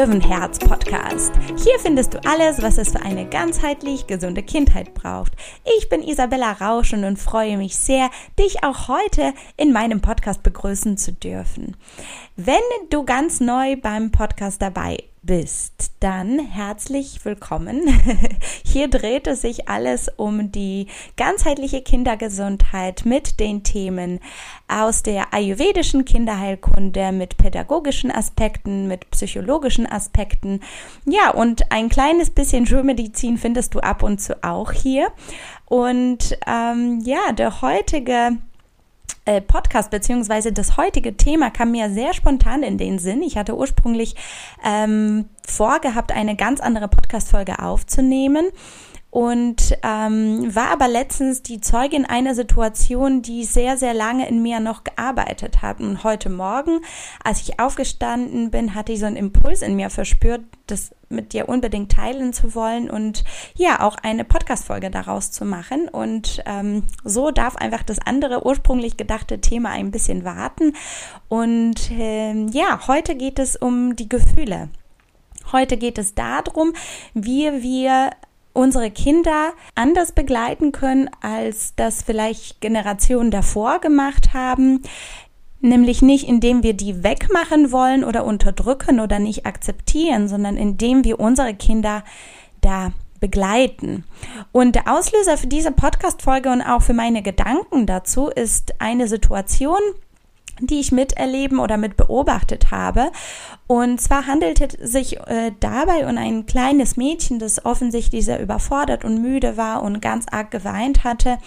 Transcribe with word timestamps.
Löwenherz 0.00 0.58
Podcast. 0.58 1.30
Hier 1.62 1.78
findest 1.78 2.14
du 2.14 2.20
alles, 2.24 2.62
was 2.62 2.78
es 2.78 2.88
für 2.88 3.02
eine 3.02 3.28
ganzheitlich 3.28 4.06
gesunde 4.06 4.42
Kindheit 4.42 4.94
braucht. 4.94 5.34
Ich 5.78 5.90
bin 5.90 6.02
Isabella 6.02 6.52
Rauschen 6.52 7.04
und 7.04 7.18
freue 7.18 7.58
mich 7.58 7.76
sehr, 7.76 8.08
dich 8.38 8.64
auch 8.64 8.88
heute 8.88 9.34
in 9.58 9.74
meinem 9.74 10.00
Podcast 10.00 10.42
begrüßen 10.42 10.96
zu 10.96 11.12
dürfen. 11.12 11.76
Wenn 12.34 12.62
du 12.88 13.04
ganz 13.04 13.40
neu 13.40 13.76
beim 13.76 14.10
Podcast 14.10 14.62
dabei 14.62 15.09
bist, 15.22 15.92
dann 16.00 16.38
herzlich 16.38 17.24
willkommen. 17.24 17.82
Hier 18.64 18.88
dreht 18.88 19.26
es 19.26 19.42
sich 19.42 19.68
alles 19.68 20.10
um 20.16 20.50
die 20.50 20.86
ganzheitliche 21.16 21.82
Kindergesundheit 21.82 23.04
mit 23.04 23.38
den 23.38 23.62
Themen 23.62 24.20
aus 24.66 25.02
der 25.02 25.34
ayurvedischen 25.34 26.04
Kinderheilkunde 26.04 27.12
mit 27.12 27.36
pädagogischen 27.36 28.10
Aspekten, 28.10 28.88
mit 28.88 29.10
psychologischen 29.10 29.86
Aspekten. 29.86 30.60
Ja, 31.04 31.30
und 31.30 31.70
ein 31.70 31.90
kleines 31.90 32.30
bisschen 32.30 32.66
Schulmedizin 32.66 33.36
findest 33.36 33.74
du 33.74 33.80
ab 33.80 34.02
und 34.02 34.20
zu 34.20 34.42
auch 34.42 34.72
hier. 34.72 35.08
Und 35.66 36.38
ähm, 36.46 37.00
ja, 37.04 37.32
der 37.32 37.60
heutige 37.60 38.38
äh, 39.30 39.40
Podcast 39.40 39.90
beziehungsweise 39.90 40.52
das 40.52 40.76
heutige 40.76 41.16
Thema 41.16 41.50
kam 41.50 41.70
mir 41.70 41.88
sehr 41.90 42.14
spontan 42.14 42.64
in 42.64 42.78
den 42.78 42.98
Sinn. 42.98 43.22
Ich 43.22 43.36
hatte 43.36 43.56
ursprünglich 43.56 44.16
ähm, 44.64 45.26
vorgehabt, 45.46 46.10
eine 46.10 46.34
ganz 46.34 46.60
andere 46.60 46.88
Podcast-Folge 46.88 47.60
aufzunehmen 47.60 48.50
und 49.10 49.76
ähm, 49.82 50.54
war 50.54 50.68
aber 50.70 50.86
letztens 50.86 51.42
die 51.42 51.60
Zeugin 51.60 52.04
einer 52.04 52.34
Situation, 52.34 53.22
die 53.22 53.44
sehr, 53.44 53.76
sehr 53.76 53.92
lange 53.92 54.28
in 54.28 54.40
mir 54.40 54.60
noch 54.60 54.84
gearbeitet 54.84 55.62
hat. 55.62 55.80
Und 55.80 56.04
heute 56.04 56.30
Morgen, 56.30 56.80
als 57.24 57.40
ich 57.42 57.58
aufgestanden 57.58 58.52
bin, 58.52 58.74
hatte 58.74 58.92
ich 58.92 59.00
so 59.00 59.06
einen 59.06 59.16
Impuls 59.16 59.62
in 59.62 59.74
mir 59.74 59.90
verspürt, 59.90 60.42
das 60.68 60.90
mit 61.08 61.32
dir 61.32 61.48
unbedingt 61.48 61.90
teilen 61.90 62.32
zu 62.32 62.54
wollen 62.54 62.88
und 62.88 63.24
ja, 63.56 63.80
auch 63.80 63.96
eine 63.96 64.24
Podcast-Folge 64.24 64.92
daraus 64.92 65.32
zu 65.32 65.44
machen. 65.44 65.88
Und 65.88 66.40
ähm, 66.46 66.84
so 67.02 67.32
darf 67.32 67.56
einfach 67.56 67.82
das 67.82 67.98
andere 67.98 68.46
ursprünglich 68.46 68.96
gedachte 68.96 69.40
Thema 69.40 69.70
ein 69.70 69.90
bisschen 69.90 70.24
warten. 70.24 70.74
Und 71.28 71.90
ähm, 71.90 72.46
ja, 72.52 72.86
heute 72.86 73.16
geht 73.16 73.40
es 73.40 73.56
um 73.56 73.96
die 73.96 74.08
Gefühle. 74.08 74.68
Heute 75.50 75.76
geht 75.76 75.98
es 75.98 76.14
darum, 76.14 76.74
wie 77.12 77.50
wir 77.60 78.10
unsere 78.52 78.90
Kinder 78.90 79.52
anders 79.74 80.12
begleiten 80.12 80.72
können, 80.72 81.10
als 81.20 81.74
das 81.76 82.02
vielleicht 82.02 82.60
Generationen 82.60 83.30
davor 83.30 83.80
gemacht 83.80 84.32
haben. 84.32 84.82
Nämlich 85.60 86.00
nicht, 86.00 86.26
indem 86.26 86.62
wir 86.62 86.72
die 86.72 87.02
wegmachen 87.02 87.70
wollen 87.70 88.02
oder 88.02 88.24
unterdrücken 88.24 89.00
oder 89.00 89.18
nicht 89.18 89.46
akzeptieren, 89.46 90.26
sondern 90.26 90.56
indem 90.56 91.04
wir 91.04 91.20
unsere 91.20 91.54
Kinder 91.54 92.02
da 92.62 92.92
begleiten. 93.20 94.04
Und 94.52 94.74
der 94.74 94.90
Auslöser 94.90 95.36
für 95.36 95.46
diese 95.46 95.70
Podcast-Folge 95.70 96.50
und 96.50 96.62
auch 96.62 96.82
für 96.82 96.94
meine 96.94 97.22
Gedanken 97.22 97.86
dazu 97.86 98.28
ist 98.28 98.80
eine 98.80 99.06
Situation, 99.06 99.80
die 100.60 100.80
ich 100.80 100.92
miterleben 100.92 101.58
oder 101.58 101.76
mit 101.76 101.96
beobachtet 101.96 102.70
habe. 102.70 103.10
Und 103.66 104.00
zwar 104.00 104.26
handelt 104.26 104.60
es 104.60 104.92
sich 104.92 105.18
äh, 105.26 105.52
dabei 105.60 106.08
um 106.08 106.16
ein 106.16 106.46
kleines 106.46 106.96
Mädchen, 106.96 107.38
das 107.38 107.64
offensichtlich 107.64 108.24
sehr 108.24 108.40
überfordert 108.40 109.04
und 109.04 109.22
müde 109.22 109.56
war 109.56 109.82
und 109.82 110.00
ganz 110.00 110.26
arg 110.30 110.50
geweint 110.50 111.04
hatte. 111.04 111.38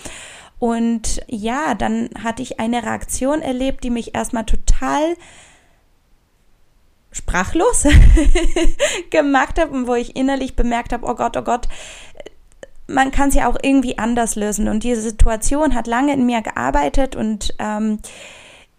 Und 0.59 1.21
ja, 1.27 1.75
dann 1.75 2.09
hatte 2.23 2.41
ich 2.41 2.59
eine 2.59 2.83
Reaktion 2.83 3.41
erlebt, 3.41 3.83
die 3.83 3.89
mich 3.89 4.15
erstmal 4.15 4.45
total 4.45 5.15
sprachlos 7.11 7.83
gemacht 9.09 9.59
hat 9.59 9.71
und 9.71 9.87
wo 9.87 9.95
ich 9.95 10.15
innerlich 10.15 10.55
bemerkt 10.55 10.93
habe, 10.93 11.05
oh 11.05 11.15
Gott, 11.15 11.37
oh 11.37 11.41
Gott, 11.41 11.67
man 12.87 13.11
kann 13.11 13.29
es 13.29 13.35
ja 13.35 13.47
auch 13.47 13.57
irgendwie 13.61 13.97
anders 13.97 14.35
lösen. 14.35 14.67
Und 14.67 14.83
diese 14.83 15.01
Situation 15.01 15.75
hat 15.75 15.87
lange 15.87 16.13
in 16.13 16.25
mir 16.25 16.41
gearbeitet 16.41 17.15
und 17.15 17.53
ähm, 17.59 17.99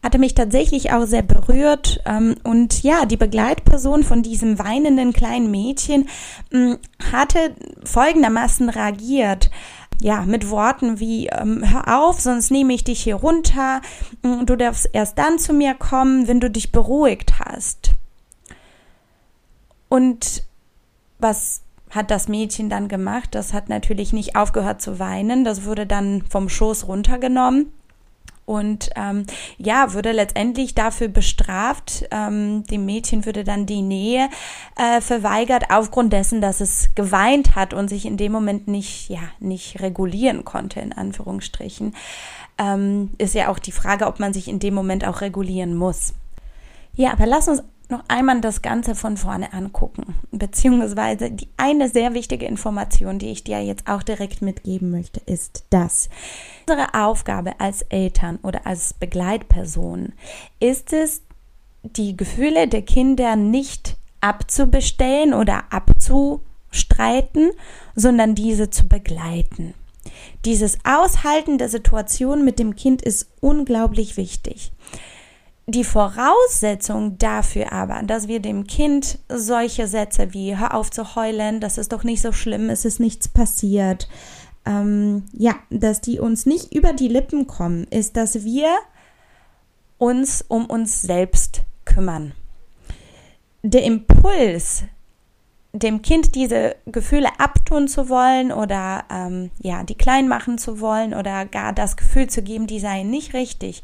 hatte 0.05 0.19
mich 0.19 0.35
tatsächlich 0.35 0.93
auch 0.93 1.07
sehr 1.07 1.23
berührt. 1.23 2.03
Ähm, 2.05 2.35
und 2.45 2.83
ja, 2.83 3.07
die 3.07 3.17
Begleitperson 3.17 4.05
von 4.05 4.23
diesem 4.23 4.59
weinenden 4.59 5.15
kleinen 5.15 5.51
Mädchen 5.51 6.11
ähm, 6.53 6.79
hatte 7.11 7.55
folgendermaßen 7.85 8.69
reagiert. 8.69 9.51
Ja, 10.03 10.23
mit 10.27 10.51
Worten 10.51 11.01
wie, 11.01 11.29
ähm, 11.29 11.65
hör 11.67 11.99
auf, 11.99 12.21
sonst 12.21 12.51
nehme 12.51 12.75
ich 12.75 12.85
dich 12.85 13.03
hier 13.03 13.15
runter. 13.15 13.81
Mm, 14.23 14.45
du 14.45 14.57
darfst 14.57 14.91
erst 14.93 15.19
dann 15.19 15.39
zu 15.39 15.55
mir 15.55 15.73
kommen, 15.73 16.29
wenn 16.29 16.39
du 16.41 16.51
dich 16.51 16.71
beruhigt 16.71 17.39
hast. 17.39 17.93
Und 19.89 20.45
was 21.19 21.63
hat 21.89 22.11
das 22.11 22.29
Mädchen 22.29 22.69
dann 22.69 22.89
gemacht? 22.89 23.35
Das 23.35 23.55
hat 23.55 23.71
natürlich 23.71 24.13
nicht 24.13 24.37
aufgehört 24.37 24.83
zu 24.83 24.99
weinen. 24.99 25.45
Das 25.45 25.65
wurde 25.65 25.87
dann 25.87 26.23
vom 26.29 26.51
Schoß 26.51 26.89
runtergenommen 26.89 27.73
und 28.47 28.91
ähm, 28.97 29.27
ja, 29.59 29.93
würde 29.93 30.13
letztendlich 30.13 30.75
dafür 30.75 31.09
bestraft. 31.09 32.05
Ähm, 32.11 32.65
dem 32.67 32.85
Mädchen 32.85 33.25
würde 33.25 33.45
dann 33.45 33.67
die 33.67 33.83
Nähe 33.83 34.29
äh, 34.77 35.01
verweigert 35.01 35.65
aufgrund 35.71 36.13
dessen, 36.13 36.41
dass 36.41 36.61
es 36.61 36.91
geweint 36.95 37.57
hat 37.57 37.75
und 37.75 37.89
sich 37.89 38.07
in 38.07 38.17
dem 38.17 38.33
Moment 38.33 38.69
nicht, 38.69 39.09
ja, 39.09 39.23
nicht 39.41 39.81
regulieren 39.81 40.45
konnte, 40.45 40.81
in 40.81 40.93
Anführungsstrichen. 40.93 41.95
Ähm, 42.59 43.11
ist 43.19 43.35
ja 43.35 43.49
auch 43.49 43.59
die 43.59 43.73
Frage, 43.73 44.07
ob 44.07 44.21
man 44.21 44.33
sich 44.33 44.49
in 44.49 44.59
dem 44.59 44.75
Moment 44.75 45.07
auch 45.07 45.21
regulieren 45.21 45.75
muss. 45.75 46.15
Ja, 46.97 47.13
aber 47.13 47.27
lass 47.27 47.49
uns 47.49 47.63
noch 47.91 48.03
einmal 48.09 48.41
das 48.41 48.63
Ganze 48.63 48.95
von 48.95 49.17
vorne 49.17 49.53
angucken, 49.53 50.15
beziehungsweise 50.31 51.31
die 51.31 51.49
eine 51.57 51.89
sehr 51.89 52.15
wichtige 52.15 52.47
Information, 52.47 53.19
die 53.19 53.31
ich 53.31 53.45
dir 53.45 53.63
jetzt 53.63 53.87
auch 53.89 54.03
direkt 54.03 54.43
mitgeben 54.43 54.91
möchte, 54.91 55.21
ist, 55.27 55.65
dass 55.71 56.09
unsere 56.69 56.95
Aufgabe 56.95 57.61
als 57.61 57.83
Eltern 57.83 58.39
oder 58.43 58.67
als 58.67 58.95
Begleitperson 58.95 60.13
ist 60.61 60.93
es, 60.93 61.23
die 61.83 62.17
Gefühle 62.17 62.69
der 62.69 62.83
Kinder 62.83 63.37
nicht 63.37 63.97
abzubestellen 64.21 65.35
oder 65.35 65.65
abzustreiten, 65.71 67.51
sondern 67.95 68.35
diese 68.35 68.71
zu 68.71 68.89
begleiten. 68.89 69.75
Dieses 70.45 70.79
Aushalten 70.85 71.59
der 71.59 71.69
Situation 71.69 72.45
mit 72.45 72.59
dem 72.59 72.77
Kind 72.77 73.03
ist 73.03 73.29
unglaublich 73.41 74.17
wichtig. 74.17 74.73
Die 75.67 75.85
Voraussetzung 75.85 77.17
dafür 77.17 77.73
aber, 77.73 78.03
dass 78.03 78.29
wir 78.29 78.41
dem 78.41 78.67
Kind 78.67 79.19
solche 79.31 79.87
Sätze 79.87 80.35
wie 80.35 80.59
hör 80.59 80.75
auf 80.75 80.91
zu 80.91 81.15
heulen, 81.17 81.61
das 81.61 81.79
ist 81.79 81.93
doch 81.93 82.05
nicht 82.05 82.21
so 82.21 82.33
schlimm, 82.33 82.69
es 82.69 82.85
ist 82.85 83.01
nichts 83.01 83.29
passiert, 83.29 84.09
ähm, 84.67 85.25
ja, 85.33 85.55
dass 85.71 86.03
die 86.03 86.21
uns 86.21 86.45
nicht 86.45 86.75
über 86.75 86.93
die 86.93 87.09
Lippen 87.09 87.47
kommen, 87.47 87.85
ist, 87.85 88.17
dass 88.17 88.45
wir 88.45 88.69
uns 89.97 90.45
um 90.47 90.67
uns 90.67 91.01
selbst 91.01 91.63
kümmern. 91.87 92.33
Der 93.63 93.85
Impuls, 93.85 94.85
dem 95.73 96.03
Kind 96.03 96.35
diese 96.35 96.77
Gefühle 96.85 97.29
abtun 97.39 97.89
zu 97.89 98.11
wollen 98.11 98.53
oder 98.53 99.05
ähm, 99.11 99.51
ja, 99.61 99.83
die 99.83 99.97
klein 99.97 100.29
machen 100.29 100.59
zu 100.59 100.81
wollen 100.81 101.15
oder 101.15 101.47
gar 101.47 101.73
das 101.73 101.97
Gefühl 101.97 102.29
zu 102.29 102.43
geben, 102.43 102.67
die 102.67 102.81
seien 102.81 103.09
nicht 103.09 103.33
richtig, 103.33 103.83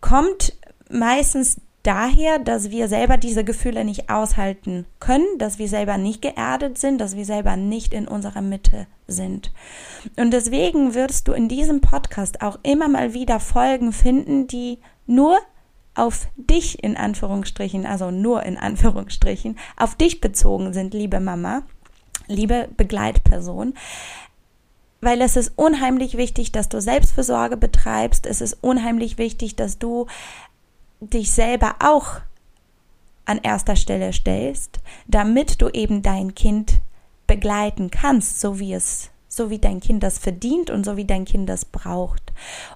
kommt 0.00 0.54
meistens 0.90 1.60
daher, 1.82 2.38
dass 2.38 2.70
wir 2.70 2.88
selber 2.88 3.16
diese 3.16 3.44
Gefühle 3.44 3.84
nicht 3.84 4.10
aushalten 4.10 4.86
können, 4.98 5.26
dass 5.38 5.58
wir 5.58 5.68
selber 5.68 5.96
nicht 5.96 6.20
geerdet 6.20 6.78
sind, 6.78 7.00
dass 7.00 7.16
wir 7.16 7.24
selber 7.24 7.56
nicht 7.56 7.94
in 7.94 8.06
unserer 8.06 8.42
Mitte 8.42 8.86
sind. 9.06 9.52
Und 10.16 10.32
deswegen 10.32 10.94
wirst 10.94 11.28
du 11.28 11.32
in 11.32 11.48
diesem 11.48 11.80
Podcast 11.80 12.42
auch 12.42 12.58
immer 12.62 12.88
mal 12.88 13.14
wieder 13.14 13.40
Folgen 13.40 13.92
finden, 13.92 14.46
die 14.46 14.78
nur 15.06 15.38
auf 15.94 16.28
dich 16.36 16.82
in 16.84 16.96
Anführungsstrichen, 16.96 17.86
also 17.86 18.10
nur 18.10 18.42
in 18.44 18.56
Anführungsstrichen, 18.56 19.58
auf 19.76 19.94
dich 19.94 20.20
bezogen 20.20 20.72
sind, 20.72 20.94
liebe 20.94 21.20
Mama, 21.20 21.62
liebe 22.26 22.68
Begleitperson. 22.76 23.74
Weil 25.02 25.22
es 25.22 25.36
ist 25.36 25.52
unheimlich 25.56 26.18
wichtig, 26.18 26.52
dass 26.52 26.68
du 26.68 26.80
Selbstfürsorge 26.80 27.56
betreibst. 27.56 28.26
Es 28.26 28.42
ist 28.42 28.58
unheimlich 28.60 29.16
wichtig, 29.16 29.56
dass 29.56 29.78
du 29.78 30.06
dich 31.00 31.30
selber 31.30 31.76
auch 31.80 32.20
an 33.24 33.38
erster 33.42 33.76
Stelle 33.76 34.12
stellst, 34.12 34.80
damit 35.06 35.62
du 35.62 35.68
eben 35.68 36.02
dein 36.02 36.34
Kind 36.34 36.80
begleiten 37.26 37.90
kannst, 37.90 38.40
so 38.40 38.58
wie 38.58 38.74
es, 38.74 39.10
so 39.28 39.50
wie 39.50 39.58
dein 39.58 39.80
Kind 39.80 40.02
das 40.02 40.18
verdient 40.18 40.70
und 40.70 40.84
so 40.84 40.96
wie 40.96 41.04
dein 41.04 41.24
Kind 41.24 41.48
das 41.48 41.64
braucht. 41.64 42.32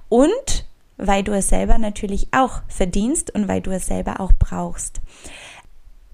Und 0.08 0.66
weil 0.96 1.24
du 1.24 1.32
es 1.32 1.48
selber 1.48 1.78
natürlich 1.78 2.28
auch 2.32 2.62
verdienst 2.68 3.34
und 3.34 3.48
weil 3.48 3.60
du 3.60 3.72
es 3.72 3.86
selber 3.86 4.20
auch 4.20 4.32
brauchst. 4.38 5.00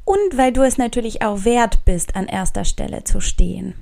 Und 0.04 0.36
weil 0.36 0.52
du 0.52 0.62
es 0.62 0.78
natürlich 0.78 1.22
auch 1.22 1.44
wert 1.44 1.84
bist, 1.84 2.16
an 2.16 2.26
erster 2.26 2.64
Stelle 2.64 3.04
zu 3.04 3.20
stehen. 3.20 3.74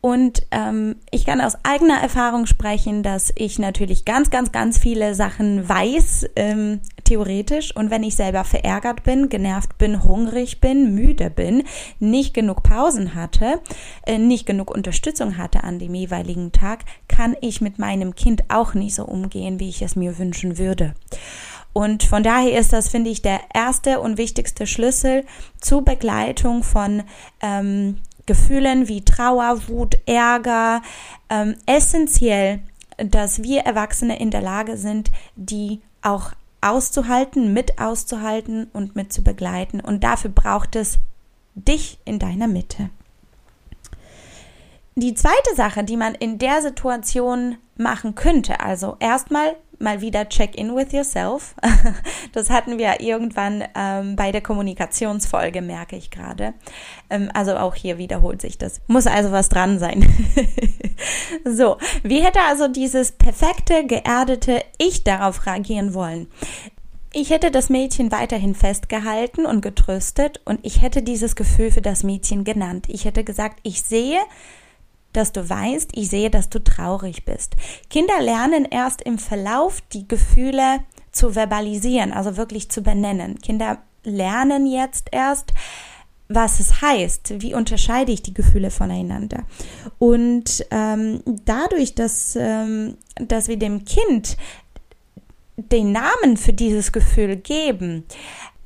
Und 0.00 0.46
ähm, 0.50 0.96
ich 1.10 1.26
kann 1.26 1.40
aus 1.40 1.56
eigener 1.64 2.00
Erfahrung 2.00 2.46
sprechen, 2.46 3.02
dass 3.02 3.32
ich 3.34 3.58
natürlich 3.58 4.04
ganz, 4.04 4.30
ganz, 4.30 4.52
ganz 4.52 4.78
viele 4.78 5.14
Sachen 5.14 5.68
weiß, 5.68 6.26
ähm, 6.36 6.80
theoretisch. 7.04 7.74
Und 7.74 7.90
wenn 7.90 8.02
ich 8.02 8.16
selber 8.16 8.44
verärgert 8.44 9.02
bin, 9.02 9.28
genervt 9.28 9.78
bin, 9.78 10.02
hungrig 10.02 10.60
bin, 10.60 10.94
müde 10.94 11.30
bin, 11.30 11.64
nicht 11.98 12.34
genug 12.34 12.62
Pausen 12.62 13.14
hatte, 13.14 13.60
äh, 14.06 14.18
nicht 14.18 14.46
genug 14.46 14.70
Unterstützung 14.70 15.38
hatte 15.38 15.64
an 15.64 15.78
dem 15.78 15.94
jeweiligen 15.94 16.52
Tag, 16.52 16.84
kann 17.08 17.36
ich 17.40 17.60
mit 17.60 17.78
meinem 17.78 18.14
Kind 18.14 18.44
auch 18.48 18.74
nicht 18.74 18.94
so 18.94 19.04
umgehen, 19.04 19.60
wie 19.60 19.68
ich 19.68 19.82
es 19.82 19.96
mir 19.96 20.18
wünschen 20.18 20.58
würde. 20.58 20.94
Und 21.72 22.04
von 22.04 22.22
daher 22.22 22.58
ist 22.58 22.72
das, 22.72 22.88
finde 22.88 23.10
ich, 23.10 23.20
der 23.20 23.38
erste 23.52 24.00
und 24.00 24.16
wichtigste 24.16 24.66
Schlüssel 24.66 25.26
zur 25.60 25.84
Begleitung 25.84 26.62
von 26.62 27.02
ähm, 27.42 27.98
Gefühlen 28.26 28.88
wie 28.88 29.04
Trauer, 29.04 29.68
Wut, 29.68 29.96
Ärger, 30.06 30.82
ähm, 31.30 31.56
essentiell, 31.66 32.60
dass 32.98 33.42
wir 33.42 33.62
Erwachsene 33.62 34.18
in 34.18 34.30
der 34.30 34.42
Lage 34.42 34.76
sind, 34.76 35.10
die 35.36 35.80
auch 36.02 36.32
auszuhalten, 36.60 37.52
mit 37.52 37.78
auszuhalten 37.78 38.68
und 38.72 38.96
mit 38.96 39.12
zu 39.12 39.22
begleiten. 39.22 39.80
Und 39.80 40.02
dafür 40.02 40.30
braucht 40.30 40.76
es 40.76 40.98
dich 41.54 41.98
in 42.04 42.18
deiner 42.18 42.48
Mitte. 42.48 42.90
Die 44.94 45.14
zweite 45.14 45.54
Sache, 45.54 45.84
die 45.84 45.96
man 45.96 46.14
in 46.14 46.38
der 46.38 46.62
Situation 46.62 47.56
machen 47.76 48.14
könnte, 48.14 48.60
also 48.60 48.96
erstmal 48.98 49.54
mal 49.78 50.00
wieder 50.00 50.28
check 50.28 50.54
in 50.56 50.74
with 50.74 50.92
yourself. 50.92 51.54
Das 52.32 52.50
hatten 52.50 52.78
wir 52.78 53.00
irgendwann 53.00 53.64
ähm, 53.74 54.14
bei 54.14 54.30
der 54.30 54.42
Kommunikationsfolge, 54.42 55.62
merke 55.62 55.96
ich 55.96 56.10
gerade. 56.10 56.52
Ähm, 57.08 57.30
also 57.32 57.56
auch 57.56 57.74
hier 57.74 57.96
wiederholt 57.96 58.42
sich 58.42 58.58
das. 58.58 58.82
Muss 58.88 59.06
also 59.06 59.32
was 59.32 59.48
dran 59.48 59.78
sein. 59.78 60.06
so, 61.44 61.78
wie 62.02 62.22
hätte 62.22 62.40
also 62.46 62.68
dieses 62.68 63.12
perfekte, 63.12 63.86
geerdete 63.86 64.62
Ich 64.76 65.02
darauf 65.04 65.46
reagieren 65.46 65.94
wollen? 65.94 66.26
Ich 67.12 67.30
hätte 67.30 67.50
das 67.50 67.70
Mädchen 67.70 68.12
weiterhin 68.12 68.54
festgehalten 68.54 69.46
und 69.46 69.62
getröstet 69.62 70.42
und 70.44 70.60
ich 70.62 70.82
hätte 70.82 71.02
dieses 71.02 71.34
Gefühl 71.34 71.70
für 71.70 71.80
das 71.80 72.02
Mädchen 72.02 72.44
genannt. 72.44 72.86
Ich 72.88 73.06
hätte 73.06 73.24
gesagt, 73.24 73.60
ich 73.62 73.82
sehe, 73.82 74.18
dass 75.16 75.32
du 75.32 75.48
weißt, 75.48 75.90
ich 75.94 76.08
sehe, 76.08 76.30
dass 76.30 76.48
du 76.48 76.62
traurig 76.62 77.24
bist. 77.24 77.54
Kinder 77.90 78.20
lernen 78.20 78.64
erst 78.64 79.02
im 79.02 79.18
Verlauf 79.18 79.80
die 79.92 80.06
Gefühle 80.06 80.80
zu 81.12 81.32
verbalisieren, 81.32 82.12
also 82.12 82.36
wirklich 82.36 82.70
zu 82.70 82.82
benennen. 82.82 83.38
Kinder 83.40 83.78
lernen 84.04 84.66
jetzt 84.66 85.08
erst, 85.12 85.52
was 86.28 86.60
es 86.60 86.80
heißt, 86.82 87.34
wie 87.40 87.54
unterscheide 87.54 88.12
ich 88.12 88.22
die 88.22 88.34
Gefühle 88.34 88.70
voneinander. 88.70 89.44
Und 89.98 90.66
ähm, 90.70 91.22
dadurch, 91.44 91.94
dass, 91.94 92.36
ähm, 92.36 92.96
dass 93.14 93.48
wir 93.48 93.58
dem 93.58 93.84
Kind 93.84 94.36
den 95.56 95.92
Namen 95.92 96.36
für 96.36 96.52
dieses 96.52 96.92
Gefühl 96.92 97.36
geben, 97.36 98.04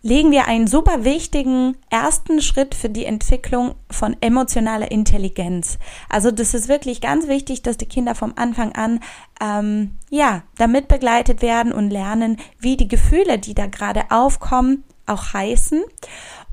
legen 0.03 0.31
wir 0.31 0.47
einen 0.47 0.67
super 0.67 1.05
wichtigen 1.05 1.77
ersten 1.91 2.41
Schritt 2.41 2.75
für 2.75 2.89
die 2.89 3.05
Entwicklung 3.05 3.75
von 3.91 4.17
emotionaler 4.21 4.91
Intelligenz. 4.91 5.79
Also 6.09 6.31
das 6.31 6.55
ist 6.55 6.69
wirklich 6.69 7.01
ganz 7.01 7.29
wichtig, 7.29 7.63
dass 7.63 7.77
die 7.77 7.87
Kinder 7.87 8.15
vom 8.15 8.33
Anfang 8.37 8.73
an 8.73 9.01
ähm, 9.41 9.97
ja 10.11 10.43
damit 10.57 10.89
begleitet 10.89 11.43
werden 11.43 11.73
und 11.73 11.91
lernen, 11.91 12.39
wie 12.59 12.77
die 12.77 12.89
Gefühle, 12.89 13.39
die 13.39 13.55
da 13.55 13.67
gerade 13.67 14.11
aufkommen, 14.11 14.85
auch 15.07 15.33
heißen 15.35 15.83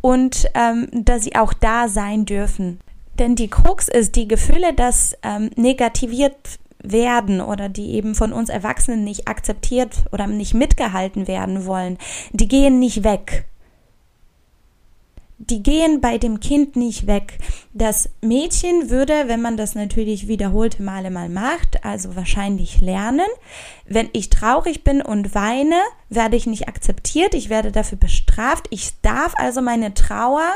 und 0.02 0.48
ähm, 0.54 0.90
dass 0.92 1.24
sie 1.24 1.36
auch 1.36 1.54
da 1.54 1.88
sein 1.88 2.26
dürfen. 2.26 2.80
Denn 3.18 3.36
die 3.36 3.50
Krux 3.50 3.88
ist, 3.88 4.16
die 4.16 4.28
Gefühle, 4.28 4.74
das 4.74 5.18
ähm, 5.24 5.50
negativiert 5.56 6.60
werden 6.82 7.42
oder 7.42 7.70
die 7.70 7.94
eben 7.94 8.16
von 8.16 8.34
uns 8.34 8.50
Erwachsenen 8.50 9.04
nicht 9.04 9.28
akzeptiert 9.28 10.06
oder 10.12 10.28
nicht 10.28 10.54
mitgehalten 10.54 11.28
werden 11.28 11.66
wollen, 11.66 11.98
die 12.32 12.48
gehen 12.48 12.80
nicht 12.80 13.04
weg. 13.04 13.46
Die 15.40 15.62
gehen 15.62 16.02
bei 16.02 16.18
dem 16.18 16.40
Kind 16.40 16.76
nicht 16.76 17.06
weg. 17.06 17.38
Das 17.72 18.10
Mädchen 18.22 18.90
würde, 18.90 19.28
wenn 19.28 19.42
man 19.42 19.56
das 19.56 19.76
natürlich 19.76 20.28
wiederholte 20.28 20.82
Male 20.82 21.12
mal 21.12 21.30
macht, 21.30 21.86
also 21.86 22.16
wahrscheinlich 22.16 22.82
lernen, 22.82 23.28
wenn 23.86 24.10
ich 24.14 24.32
traurig 24.32 24.84
bin 24.84 25.00
und 25.00 25.36
weine, 25.36 25.76
werde 26.10 26.38
ich 26.38 26.48
nicht 26.48 26.68
akzeptiert, 26.68 27.36
ich 27.36 27.50
werde 27.50 27.72
dafür 27.72 28.00
bestraft, 28.00 28.66
ich 28.72 29.00
darf 29.02 29.34
also 29.38 29.62
meine 29.62 29.94
Trauer 29.94 30.54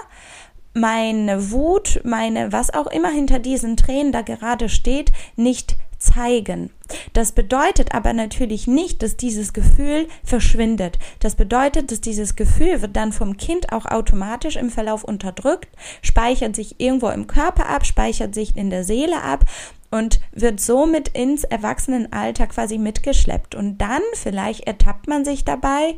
meine 0.73 1.51
Wut, 1.51 1.99
meine 2.03 2.51
was 2.51 2.73
auch 2.73 2.87
immer 2.87 3.09
hinter 3.09 3.39
diesen 3.39 3.77
Tränen 3.77 4.11
da 4.11 4.21
gerade 4.21 4.69
steht, 4.69 5.11
nicht 5.35 5.75
zeigen. 6.01 6.71
Das 7.13 7.31
bedeutet 7.31 7.93
aber 7.93 8.13
natürlich 8.13 8.67
nicht, 8.67 9.01
dass 9.01 9.15
dieses 9.15 9.53
Gefühl 9.53 10.07
verschwindet. 10.23 10.99
Das 11.19 11.35
bedeutet, 11.35 11.91
dass 11.91 12.01
dieses 12.01 12.35
Gefühl 12.35 12.81
wird 12.81 12.95
dann 12.95 13.13
vom 13.13 13.37
Kind 13.37 13.71
auch 13.71 13.85
automatisch 13.85 14.55
im 14.55 14.69
Verlauf 14.69 15.03
unterdrückt, 15.03 15.69
speichert 16.01 16.55
sich 16.55 16.79
irgendwo 16.79 17.09
im 17.09 17.27
Körper 17.27 17.69
ab, 17.69 17.85
speichert 17.85 18.33
sich 18.33 18.57
in 18.57 18.69
der 18.69 18.83
Seele 18.83 19.21
ab 19.21 19.45
und 19.91 20.19
wird 20.31 20.59
somit 20.59 21.09
ins 21.09 21.43
Erwachsenenalter 21.43 22.47
quasi 22.47 22.77
mitgeschleppt. 22.77 23.55
Und 23.55 23.77
dann 23.77 24.01
vielleicht 24.15 24.61
ertappt 24.61 25.07
man 25.07 25.23
sich 25.23 25.45
dabei, 25.45 25.95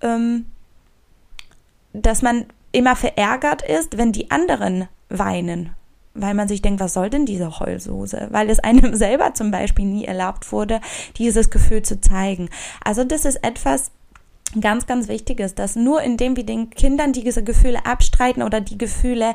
ähm, 0.00 0.46
dass 1.92 2.22
man 2.22 2.46
immer 2.72 2.96
verärgert 2.96 3.62
ist, 3.62 3.96
wenn 3.96 4.12
die 4.12 4.30
anderen 4.30 4.88
weinen 5.08 5.74
weil 6.16 6.34
man 6.34 6.48
sich 6.48 6.62
denkt, 6.62 6.80
was 6.80 6.94
soll 6.94 7.10
denn 7.10 7.26
diese 7.26 7.58
Heulsoße? 7.58 8.28
Weil 8.30 8.50
es 8.50 8.58
einem 8.60 8.94
selber 8.96 9.34
zum 9.34 9.50
Beispiel 9.50 9.84
nie 9.84 10.04
erlaubt 10.04 10.52
wurde, 10.52 10.80
dieses 11.16 11.50
Gefühl 11.50 11.82
zu 11.82 12.00
zeigen. 12.00 12.48
Also 12.84 13.04
das 13.04 13.24
ist 13.24 13.44
etwas, 13.44 13.90
ganz, 14.60 14.86
ganz 14.86 15.08
wichtig 15.08 15.40
ist, 15.40 15.58
dass 15.58 15.76
nur 15.76 16.02
indem 16.02 16.36
wir 16.36 16.44
den 16.44 16.70
Kindern 16.70 17.12
diese 17.12 17.42
Gefühle 17.42 17.84
abstreiten 17.84 18.42
oder 18.42 18.60
die 18.60 18.78
Gefühle 18.78 19.34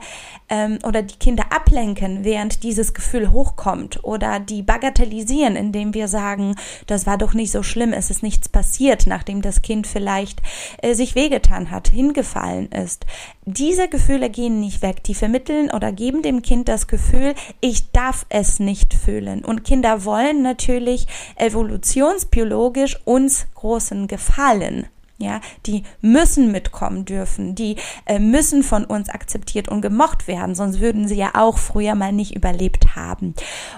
ähm, 0.49 0.79
oder 0.83 1.01
die 1.01 1.17
Kinder 1.17 1.45
ablenken, 1.51 2.23
während 2.23 2.63
dieses 2.63 2.93
Gefühl 2.93 3.31
hochkommt 3.31 4.03
oder 4.03 4.39
die 4.39 4.61
bagatellisieren, 4.63 5.55
indem 5.55 5.93
wir 5.93 6.07
sagen, 6.07 6.55
das 6.87 7.05
war 7.05 7.17
doch 7.17 7.33
nicht 7.33 7.51
so 7.51 7.63
schlimm, 7.63 7.93
es 7.93 8.09
ist 8.09 8.23
nichts 8.23 8.49
passiert, 8.49 9.05
nachdem 9.07 9.41
das 9.41 9.61
Kind 9.61 9.85
vielleicht 9.85 10.41
äh, 10.81 10.93
sich 10.93 11.15
wehgetan 11.15 11.71
hat, 11.71 11.89
hingefallen 11.89 12.71
ist. 12.71 13.05
Diese 13.45 13.87
Gefühle 13.87 14.29
gehen 14.29 14.59
nicht 14.59 14.83
weg, 14.83 15.03
die 15.03 15.15
vermitteln 15.15 15.71
oder 15.71 15.91
geben 15.91 16.21
dem 16.21 16.43
Kind 16.43 16.67
das 16.67 16.85
Gefühl, 16.85 17.33
ich 17.59 17.91
darf 17.91 18.27
es 18.29 18.59
nicht 18.59 18.93
fühlen. 18.93 19.43
Und 19.43 19.63
Kinder 19.63 20.05
wollen 20.05 20.43
natürlich 20.43 21.07
evolutionsbiologisch 21.37 22.99
uns 23.03 23.47
großen 23.55 24.07
Gefallen. 24.07 24.85
Ja, 25.17 25.39
die 25.67 25.83
müssen 26.01 26.51
mitkommen 26.51 27.05
dürfen, 27.05 27.53
die 27.53 27.75
äh, 28.07 28.17
müssen 28.17 28.63
von 28.63 28.85
uns 28.85 29.07
akzeptiert 29.07 29.69
und 29.69 29.81
gemocht 29.81 30.27
werden, 30.27 30.55
sonst 30.55 30.79
würden 30.79 31.07
sie 31.07 31.15
ja 31.15 31.33
auch 31.35 31.59
früher 31.59 31.93
mal 31.93 32.11
nicht 32.11 32.35
überlebt 32.35 32.95
haben. 32.95 33.35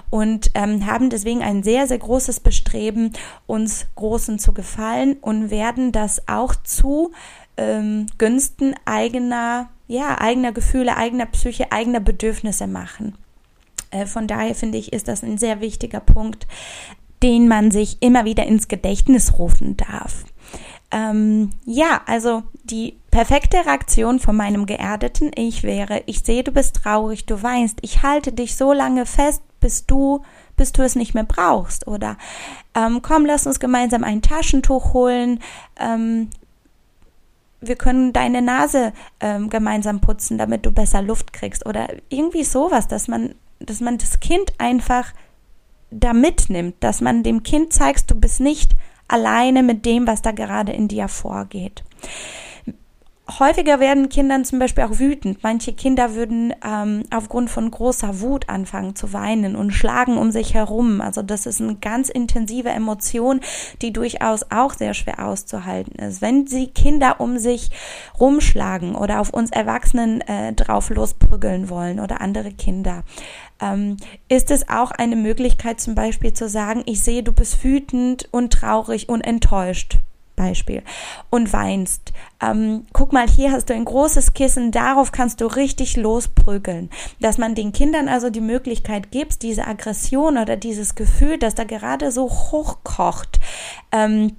Und 0.08 0.50
ähm, 0.54 0.86
haben 0.86 1.10
deswegen 1.10 1.42
ein 1.42 1.62
sehr, 1.62 1.86
sehr 1.86 1.98
großes 1.98 2.40
Bestreben, 2.40 3.12
uns 3.46 3.86
Großen 3.94 4.38
zu 4.38 4.54
gefallen 4.54 5.18
und 5.20 5.50
werden 5.50 5.92
das 5.92 6.26
auch 6.28 6.54
zu 6.54 7.12
ähm, 7.56 8.06
Günsten 8.18 8.74
eigener, 8.84 9.68
ja, 9.86 10.20
eigener 10.20 10.52
Gefühle, 10.52 10.96
eigener 10.96 11.26
Psyche, 11.26 11.72
eigener 11.72 12.00
Bedürfnisse 12.00 12.66
machen. 12.66 13.16
Äh, 13.90 14.06
von 14.06 14.26
daher 14.26 14.54
finde 14.54 14.78
ich, 14.78 14.92
ist 14.92 15.08
das 15.08 15.22
ein 15.22 15.38
sehr 15.38 15.60
wichtiger 15.60 16.00
Punkt, 16.00 16.46
den 17.22 17.48
man 17.48 17.70
sich 17.70 17.98
immer 18.00 18.24
wieder 18.24 18.46
ins 18.46 18.68
Gedächtnis 18.68 19.38
rufen 19.38 19.76
darf. 19.76 20.24
Ähm, 20.90 21.50
ja, 21.64 22.02
also 22.06 22.42
die 22.62 22.98
perfekte 23.10 23.64
Reaktion 23.64 24.20
von 24.20 24.36
meinem 24.36 24.66
geerdeten 24.66 25.30
Ich 25.34 25.62
wäre, 25.62 26.02
ich 26.06 26.20
sehe, 26.20 26.44
du 26.44 26.52
bist 26.52 26.76
traurig, 26.76 27.26
du 27.26 27.42
weinst, 27.42 27.78
ich 27.82 28.02
halte 28.02 28.32
dich 28.32 28.56
so 28.56 28.72
lange 28.72 29.06
fest, 29.06 29.42
bis 29.60 29.86
du, 29.86 30.22
bis 30.56 30.72
du 30.72 30.82
es 30.82 30.94
nicht 30.94 31.14
mehr 31.14 31.24
brauchst. 31.24 31.86
Oder 31.88 32.16
ähm, 32.74 33.00
komm, 33.02 33.26
lass 33.26 33.46
uns 33.46 33.58
gemeinsam 33.60 34.04
ein 34.04 34.22
Taschentuch 34.22 34.92
holen. 34.92 35.40
Ähm, 35.80 36.28
wir 37.66 37.76
können 37.76 38.12
deine 38.12 38.42
Nase 38.42 38.92
ähm, 39.20 39.50
gemeinsam 39.50 40.00
putzen, 40.00 40.38
damit 40.38 40.66
du 40.66 40.70
besser 40.70 41.02
Luft 41.02 41.32
kriegst. 41.32 41.66
Oder 41.66 41.88
irgendwie 42.08 42.44
sowas, 42.44 42.88
dass 42.88 43.08
man, 43.08 43.34
dass 43.60 43.80
man 43.80 43.98
das 43.98 44.20
Kind 44.20 44.52
einfach 44.58 45.12
da 45.90 46.12
mitnimmt, 46.12 46.76
dass 46.80 47.00
man 47.00 47.22
dem 47.22 47.42
Kind 47.42 47.72
zeigst, 47.72 48.10
du 48.10 48.14
bist 48.14 48.40
nicht 48.40 48.72
alleine 49.08 49.62
mit 49.62 49.84
dem, 49.86 50.06
was 50.06 50.22
da 50.22 50.32
gerade 50.32 50.72
in 50.72 50.88
dir 50.88 51.08
vorgeht. 51.08 51.84
Häufiger 53.26 53.80
werden 53.80 54.10
Kindern 54.10 54.44
zum 54.44 54.58
Beispiel 54.58 54.84
auch 54.84 54.98
wütend. 54.98 55.42
Manche 55.42 55.72
Kinder 55.72 56.14
würden 56.14 56.52
ähm, 56.62 57.04
aufgrund 57.10 57.48
von 57.48 57.70
großer 57.70 58.20
Wut 58.20 58.50
anfangen 58.50 58.96
zu 58.96 59.14
weinen 59.14 59.56
und 59.56 59.70
schlagen 59.70 60.18
um 60.18 60.30
sich 60.30 60.52
herum. 60.52 61.00
Also 61.00 61.22
das 61.22 61.46
ist 61.46 61.62
eine 61.62 61.76
ganz 61.76 62.10
intensive 62.10 62.68
Emotion, 62.68 63.40
die 63.80 63.94
durchaus 63.94 64.44
auch 64.50 64.74
sehr 64.74 64.92
schwer 64.92 65.26
auszuhalten 65.26 65.94
ist. 65.94 66.20
Wenn 66.20 66.46
sie 66.46 66.66
Kinder 66.66 67.18
um 67.18 67.38
sich 67.38 67.70
rumschlagen 68.20 68.94
oder 68.94 69.20
auf 69.20 69.30
uns 69.30 69.50
Erwachsenen 69.50 70.20
äh, 70.20 70.52
drauf 70.52 70.90
losprügeln 70.90 71.70
wollen 71.70 72.00
oder 72.00 72.20
andere 72.20 72.52
Kinder, 72.52 73.04
ähm, 73.58 73.96
ist 74.28 74.50
es 74.50 74.68
auch 74.68 74.90
eine 74.90 75.16
Möglichkeit 75.16 75.80
zum 75.80 75.94
Beispiel 75.94 76.34
zu 76.34 76.46
sagen, 76.46 76.82
ich 76.84 77.02
sehe, 77.02 77.22
du 77.22 77.32
bist 77.32 77.64
wütend 77.64 78.28
und 78.32 78.52
traurig 78.52 79.08
und 79.08 79.22
enttäuscht 79.22 79.98
Beispiel 80.36 80.82
und 81.30 81.52
weinst. 81.52 82.12
Ähm, 82.42 82.86
guck 82.92 83.12
mal, 83.12 83.28
hier 83.28 83.52
hast 83.52 83.70
du 83.70 83.74
ein 83.74 83.84
großes 83.84 84.34
Kissen, 84.34 84.70
darauf 84.70 85.12
kannst 85.12 85.40
du 85.40 85.46
richtig 85.46 85.96
losprügeln. 85.96 86.90
Dass 87.20 87.38
man 87.38 87.54
den 87.54 87.72
Kindern 87.72 88.08
also 88.08 88.30
die 88.30 88.40
Möglichkeit 88.40 89.10
gibt, 89.10 89.42
diese 89.42 89.66
Aggression 89.66 90.38
oder 90.38 90.56
dieses 90.56 90.94
Gefühl, 90.94 91.38
das 91.38 91.54
da 91.54 91.64
gerade 91.64 92.10
so 92.12 92.28
hochkocht, 92.30 93.40
ähm, 93.92 94.32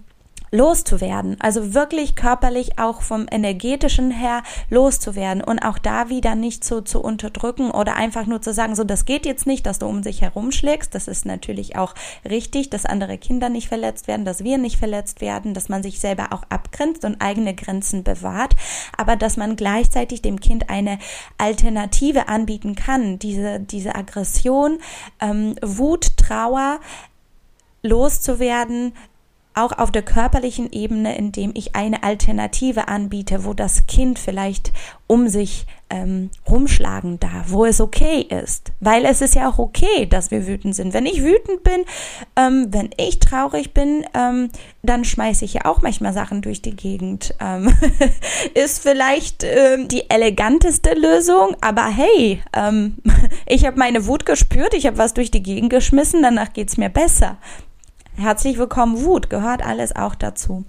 loszuwerden. 0.55 1.35
Also 1.39 1.73
wirklich 1.73 2.15
körperlich 2.15 2.79
auch 2.79 3.01
vom 3.01 3.27
energetischen 3.29 4.11
her 4.11 4.41
loszuwerden 4.69 5.43
und 5.43 5.59
auch 5.59 5.77
da 5.77 6.09
wieder 6.09 6.35
nicht 6.35 6.63
so 6.63 6.81
zu 6.81 7.01
unterdrücken 7.01 7.71
oder 7.71 7.95
einfach 7.95 8.25
nur 8.25 8.41
zu 8.41 8.53
sagen, 8.53 8.75
so 8.75 8.83
das 8.83 9.05
geht 9.05 9.25
jetzt 9.25 9.45
nicht, 9.45 9.65
dass 9.65 9.79
du 9.79 9.85
um 9.85 10.01
sich 10.01 10.21
herumschlägst. 10.21 10.95
Das 10.95 11.07
ist 11.07 11.25
natürlich 11.25 11.75
auch 11.75 11.93
richtig, 12.27 12.69
dass 12.69 12.85
andere 12.85 13.17
Kinder 13.17 13.49
nicht 13.49 13.67
verletzt 13.67 14.07
werden, 14.07 14.25
dass 14.25 14.43
wir 14.43 14.57
nicht 14.57 14.77
verletzt 14.77 15.21
werden, 15.21 15.53
dass 15.53 15.69
man 15.69 15.83
sich 15.83 15.99
selber 15.99 16.31
auch 16.31 16.43
abgrenzt 16.49 17.05
und 17.05 17.21
eigene 17.21 17.53
Grenzen 17.53 18.03
bewahrt, 18.03 18.53
aber 18.97 19.15
dass 19.15 19.37
man 19.37 19.55
gleichzeitig 19.55 20.21
dem 20.21 20.39
Kind 20.39 20.69
eine 20.69 20.97
Alternative 21.37 22.27
anbieten 22.27 22.75
kann, 22.75 23.19
diese, 23.19 23.59
diese 23.59 23.95
Aggression, 23.95 24.79
ähm, 25.19 25.55
Wut, 25.61 26.17
Trauer, 26.17 26.79
loszuwerden, 27.83 28.93
auch 29.55 29.71
auf 29.71 29.91
der 29.91 30.01
körperlichen 30.01 30.71
Ebene, 30.71 31.17
indem 31.17 31.51
ich 31.55 31.75
eine 31.75 32.03
Alternative 32.03 32.87
anbiete, 32.87 33.45
wo 33.45 33.53
das 33.53 33.87
Kind 33.87 34.19
vielleicht 34.19 34.71
um 35.07 35.27
sich 35.27 35.65
ähm, 35.89 36.31
rumschlagen 36.49 37.19
darf, 37.19 37.51
wo 37.51 37.65
es 37.65 37.79
okay 37.79 38.21
ist. 38.21 38.71
Weil 38.79 39.05
es 39.05 39.21
ist 39.21 39.35
ja 39.35 39.49
auch 39.49 39.59
okay, 39.59 40.07
dass 40.07 40.31
wir 40.31 40.47
wütend 40.47 40.75
sind. 40.75 40.93
Wenn 40.93 41.05
ich 41.05 41.21
wütend 41.23 41.63
bin, 41.63 41.85
ähm, 42.35 42.67
wenn 42.71 42.89
ich 42.97 43.19
traurig 43.19 43.73
bin, 43.73 44.03
ähm, 44.13 44.49
dann 44.81 45.05
schmeiße 45.05 45.45
ich 45.45 45.53
ja 45.53 45.65
auch 45.65 45.81
manchmal 45.81 46.13
Sachen 46.13 46.41
durch 46.41 46.61
die 46.61 46.75
Gegend. 46.75 47.35
Ähm, 47.39 47.71
ist 48.55 48.81
vielleicht 48.81 49.43
ähm, 49.43 49.87
die 49.87 50.09
eleganteste 50.09 50.95
Lösung, 50.95 51.55
aber 51.61 51.85
hey, 51.85 52.41
ähm, 52.53 52.97
ich 53.45 53.65
habe 53.65 53.77
meine 53.77 54.07
Wut 54.07 54.25
gespürt, 54.25 54.73
ich 54.73 54.87
habe 54.87 54.97
was 54.97 55.13
durch 55.13 55.29
die 55.29 55.43
Gegend 55.43 55.69
geschmissen, 55.69 56.23
danach 56.23 56.51
geht's 56.53 56.77
mir 56.77 56.89
besser. 56.89 57.37
Herzlich 58.17 58.57
willkommen, 58.57 59.03
Wut 59.03 59.29
gehört 59.29 59.65
alles 59.65 59.93
auch 59.93 60.15
dazu. 60.15 60.63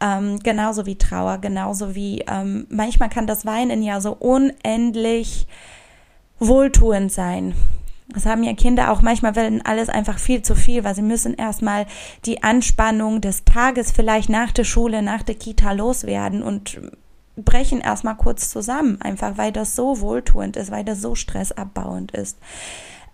Ähm, 0.00 0.40
genauso 0.40 0.86
wie 0.86 0.98
Trauer, 0.98 1.38
genauso 1.38 1.94
wie 1.94 2.24
ähm, 2.28 2.66
manchmal 2.68 3.08
kann 3.08 3.28
das 3.28 3.46
Weinen 3.46 3.84
ja 3.84 4.00
so 4.00 4.12
unendlich 4.12 5.46
wohltuend 6.40 7.12
sein. 7.12 7.54
Das 8.08 8.26
haben 8.26 8.42
ja 8.42 8.54
Kinder 8.54 8.90
auch 8.90 9.02
manchmal, 9.02 9.36
wenn 9.36 9.64
alles 9.64 9.88
einfach 9.88 10.18
viel 10.18 10.42
zu 10.42 10.56
viel, 10.56 10.82
weil 10.82 10.96
sie 10.96 11.02
müssen 11.02 11.34
erstmal 11.34 11.86
die 12.24 12.42
Anspannung 12.42 13.20
des 13.20 13.44
Tages 13.44 13.92
vielleicht 13.92 14.28
nach 14.28 14.50
der 14.50 14.64
Schule, 14.64 15.00
nach 15.00 15.22
der 15.22 15.36
Kita 15.36 15.70
loswerden 15.70 16.42
und 16.42 16.80
brechen 17.36 17.80
erstmal 17.80 18.16
kurz 18.16 18.50
zusammen, 18.50 19.00
einfach 19.00 19.38
weil 19.38 19.52
das 19.52 19.76
so 19.76 20.00
wohltuend 20.00 20.56
ist, 20.56 20.72
weil 20.72 20.84
das 20.84 21.00
so 21.00 21.14
stressabbauend 21.14 22.10
ist. 22.10 22.36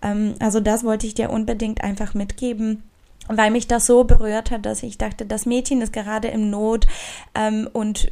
Ähm, 0.01 0.33
also 0.39 0.61
das 0.61 0.83
wollte 0.83 1.05
ich 1.05 1.13
dir 1.13 1.29
unbedingt 1.29 1.83
einfach 1.83 2.15
mitgeben 2.15 2.81
weil 3.27 3.51
mich 3.51 3.67
das 3.67 3.85
so 3.85 4.03
berührt 4.03 4.51
hat, 4.51 4.65
dass 4.65 4.83
ich 4.83 4.97
dachte, 4.97 5.25
das 5.25 5.45
Mädchen 5.45 5.81
ist 5.81 5.93
gerade 5.93 6.27
im 6.29 6.49
Not 6.49 6.87
ähm, 7.35 7.69
und 7.73 8.11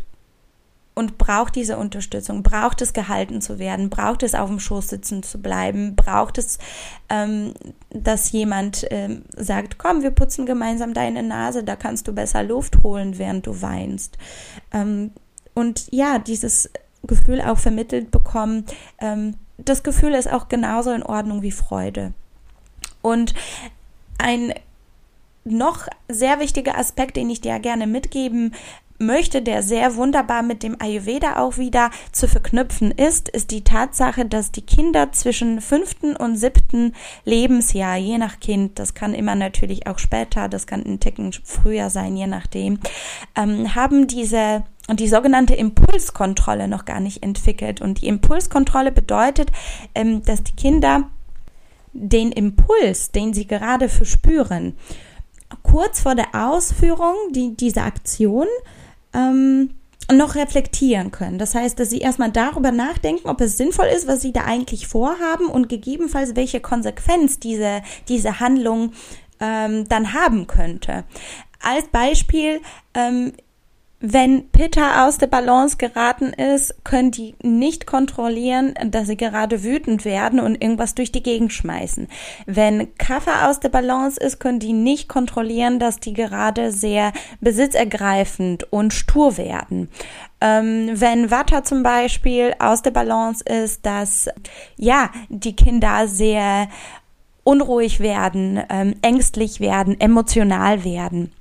und 0.95 1.17
braucht 1.17 1.55
diese 1.55 1.77
Unterstützung, 1.77 2.41
braucht 2.41 2.81
es 2.81 2.93
gehalten 2.93 3.41
zu 3.41 3.59
werden, 3.59 3.89
braucht 3.89 4.23
es 4.23 4.33
auf 4.33 4.49
dem 4.49 4.61
Schoß 4.61 4.87
sitzen 4.87 5.23
zu 5.23 5.41
bleiben, 5.41 5.95
braucht 5.95 6.37
es, 6.37 6.57
ähm, 7.09 7.53
dass 7.89 8.31
jemand 8.31 8.87
ähm, 8.89 9.23
sagt, 9.35 9.77
komm, 9.77 10.03
wir 10.03 10.11
putzen 10.11 10.45
gemeinsam 10.45 10.93
deine 10.93 11.21
Nase, 11.21 11.65
da 11.65 11.75
kannst 11.75 12.07
du 12.07 12.13
besser 12.13 12.43
Luft 12.43 12.81
holen, 12.81 13.17
während 13.17 13.45
du 13.45 13.61
weinst. 13.61 14.17
Ähm, 14.71 15.11
und 15.53 15.87
ja, 15.91 16.17
dieses 16.17 16.69
Gefühl 17.03 17.41
auch 17.41 17.57
vermittelt 17.57 18.09
bekommen, 18.09 18.65
ähm, 18.99 19.35
das 19.57 19.83
Gefühl 19.83 20.13
ist 20.13 20.31
auch 20.31 20.47
genauso 20.47 20.91
in 20.91 21.03
Ordnung 21.03 21.41
wie 21.41 21.51
Freude. 21.51 22.13
Und 23.01 23.33
ein 24.17 24.53
noch 25.45 25.87
sehr 26.09 26.39
wichtiger 26.39 26.77
Aspekt, 26.77 27.15
den 27.15 27.29
ich 27.29 27.39
dir 27.39 27.59
gerne 27.59 27.87
mitgeben 27.87 28.53
möchte, 28.97 29.41
der 29.41 29.61
sehr 29.61 29.95
wunderbar 29.95 30.41
mit 30.41 30.63
dem 30.63 30.77
Ayurveda 30.79 31.37
auch 31.37 31.57
wieder 31.57 31.91
zu 32.11 32.27
verknüpfen 32.27 32.91
ist, 32.91 33.29
ist 33.29 33.51
die 33.51 33.63
Tatsache, 33.63 34.25
dass 34.25 34.51
die 34.51 34.61
Kinder 34.61 35.11
zwischen 35.11 35.59
fünften 35.59 36.15
und 36.15 36.37
siebten 36.37 36.93
Lebensjahr, 37.25 37.97
je 37.97 38.17
nach 38.17 38.39
Kind, 38.39 38.79
das 38.79 38.93
kann 38.93 39.13
immer 39.13 39.35
natürlich 39.35 39.87
auch 39.87 39.99
später, 39.99 40.47
das 40.47 40.65
kann 40.65 40.83
ein 40.85 40.99
Ticken 40.99 41.33
früher 41.43 41.89
sein, 41.89 42.15
je 42.15 42.27
nachdem, 42.27 42.79
ähm, 43.35 43.75
haben 43.75 44.07
diese 44.07 44.63
und 44.87 44.99
die 44.99 45.07
sogenannte 45.07 45.55
Impulskontrolle 45.55 46.67
noch 46.67 46.85
gar 46.85 46.99
nicht 46.99 47.23
entwickelt. 47.23 47.81
Und 47.81 48.01
die 48.01 48.07
Impulskontrolle 48.07 48.91
bedeutet, 48.91 49.51
ähm, 49.95 50.21
dass 50.23 50.43
die 50.43 50.55
Kinder 50.55 51.09
den 51.91 52.31
Impuls, 52.31 53.11
den 53.11 53.33
sie 53.33 53.47
gerade 53.47 53.89
verspüren, 53.89 54.75
kurz 55.63 56.01
vor 56.01 56.15
der 56.15 56.33
Ausführung 56.33 57.15
die, 57.31 57.55
dieser 57.55 57.83
Aktion 57.83 58.47
ähm, 59.13 59.71
noch 60.11 60.35
reflektieren 60.35 61.11
können. 61.11 61.39
Das 61.39 61.55
heißt, 61.55 61.79
dass 61.79 61.89
sie 61.89 61.99
erstmal 61.99 62.31
darüber 62.31 62.71
nachdenken, 62.71 63.27
ob 63.27 63.41
es 63.41 63.57
sinnvoll 63.57 63.87
ist, 63.87 64.07
was 64.07 64.21
sie 64.21 64.33
da 64.33 64.41
eigentlich 64.41 64.87
vorhaben 64.87 65.47
und 65.47 65.67
gegebenenfalls 65.69 66.35
welche 66.35 66.59
Konsequenz 66.59 67.39
diese, 67.39 67.81
diese 68.07 68.39
Handlung 68.39 68.93
ähm, 69.39 69.87
dann 69.89 70.13
haben 70.13 70.47
könnte. 70.47 71.05
Als 71.61 71.87
Beispiel, 71.87 72.61
ähm, 72.93 73.33
wenn 74.07 74.49
Pitta 74.51 75.07
aus 75.07 75.17
der 75.17 75.25
Balance 75.25 75.77
geraten 75.77 76.31
ist, 76.31 76.83
können 76.83 77.09
die 77.09 77.33
nicht 77.41 77.87
kontrollieren, 77.87 78.75
dass 78.85 79.07
sie 79.07 79.17
gerade 79.17 79.63
wütend 79.63 80.05
werden 80.05 80.39
und 80.39 80.61
irgendwas 80.61 80.93
durch 80.93 81.11
die 81.11 81.23
Gegend 81.23 81.51
schmeißen. 81.53 82.07
Wenn 82.45 82.95
Kaffer 82.97 83.49
aus 83.49 83.59
der 83.59 83.69
Balance 83.69 84.19
ist, 84.21 84.39
können 84.39 84.59
die 84.59 84.73
nicht 84.73 85.09
kontrollieren, 85.09 85.79
dass 85.79 85.99
die 85.99 86.13
gerade 86.13 86.71
sehr 86.71 87.13
besitzergreifend 87.41 88.71
und 88.71 88.93
stur 88.93 89.37
werden. 89.37 89.89
Ähm, 90.39 90.91
wenn 90.93 91.31
Watter 91.31 91.63
zum 91.63 91.81
Beispiel 91.81 92.53
aus 92.59 92.83
der 92.83 92.91
Balance 92.91 93.43
ist, 93.43 93.87
dass 93.87 94.29
ja 94.77 95.09
die 95.29 95.55
Kinder 95.55 96.07
sehr 96.07 96.67
unruhig 97.43 97.99
werden, 97.99 98.61
ähm, 98.69 98.93
ängstlich 99.01 99.59
werden, 99.59 99.99
emotional 99.99 100.83
werden. 100.83 101.31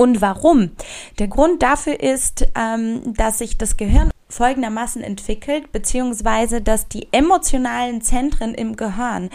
Und 0.00 0.22
warum? 0.22 0.70
Der 1.18 1.28
Grund 1.28 1.62
dafür 1.62 2.00
ist, 2.00 2.48
ähm, 2.54 3.12
dass 3.12 3.36
sich 3.36 3.58
das 3.58 3.76
Gehirn 3.76 4.10
folgendermaßen 4.30 5.02
entwickelt, 5.02 5.72
beziehungsweise 5.72 6.62
dass 6.62 6.88
die 6.88 7.08
emotionalen 7.12 8.00
Zentren 8.00 8.54
im 8.54 8.76
Gehirn 8.76 9.28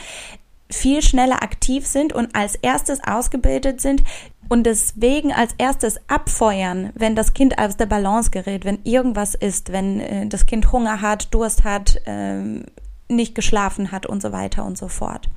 viel 0.72 1.03
schneller 1.03 1.43
aktiv 1.43 1.86
sind 1.86 2.13
und 2.13 2.36
als 2.36 2.55
erstes 2.55 3.00
ausgebildet 3.03 3.79
sind 3.79 4.03
und 4.50 4.63
deswegen 4.63 5.31
als 5.31 5.53
erstes 5.60 6.00
abfeuern, 6.07 6.89
wenn 6.95 7.15
das 7.15 7.36
Kind 7.36 7.60
aus 7.60 7.77
der 7.77 7.86
Balance 7.86 8.31
gerät, 8.31 8.65
wenn 8.65 8.79
irgendwas 8.86 9.36
ist, 9.36 9.72
wenn 9.72 10.00
äh, 10.00 10.25
das 10.25 10.48
Kind 10.48 10.72
Hunger 10.72 11.00
hat, 11.00 11.31
Durst 11.31 11.63
hat, 11.63 12.01
äh, 12.07 12.63
nicht 13.07 13.36
geschlafen 13.36 13.91
hat 13.91 14.07
und 14.07 14.19
so 14.19 14.31
weiter 14.31 14.65
und 14.65 14.79
so 14.79 14.88
fort. 14.88 15.29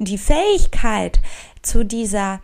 Die 0.00 0.18
Fähigkeit 0.18 1.20
zu 1.62 1.84
dieser 1.84 2.40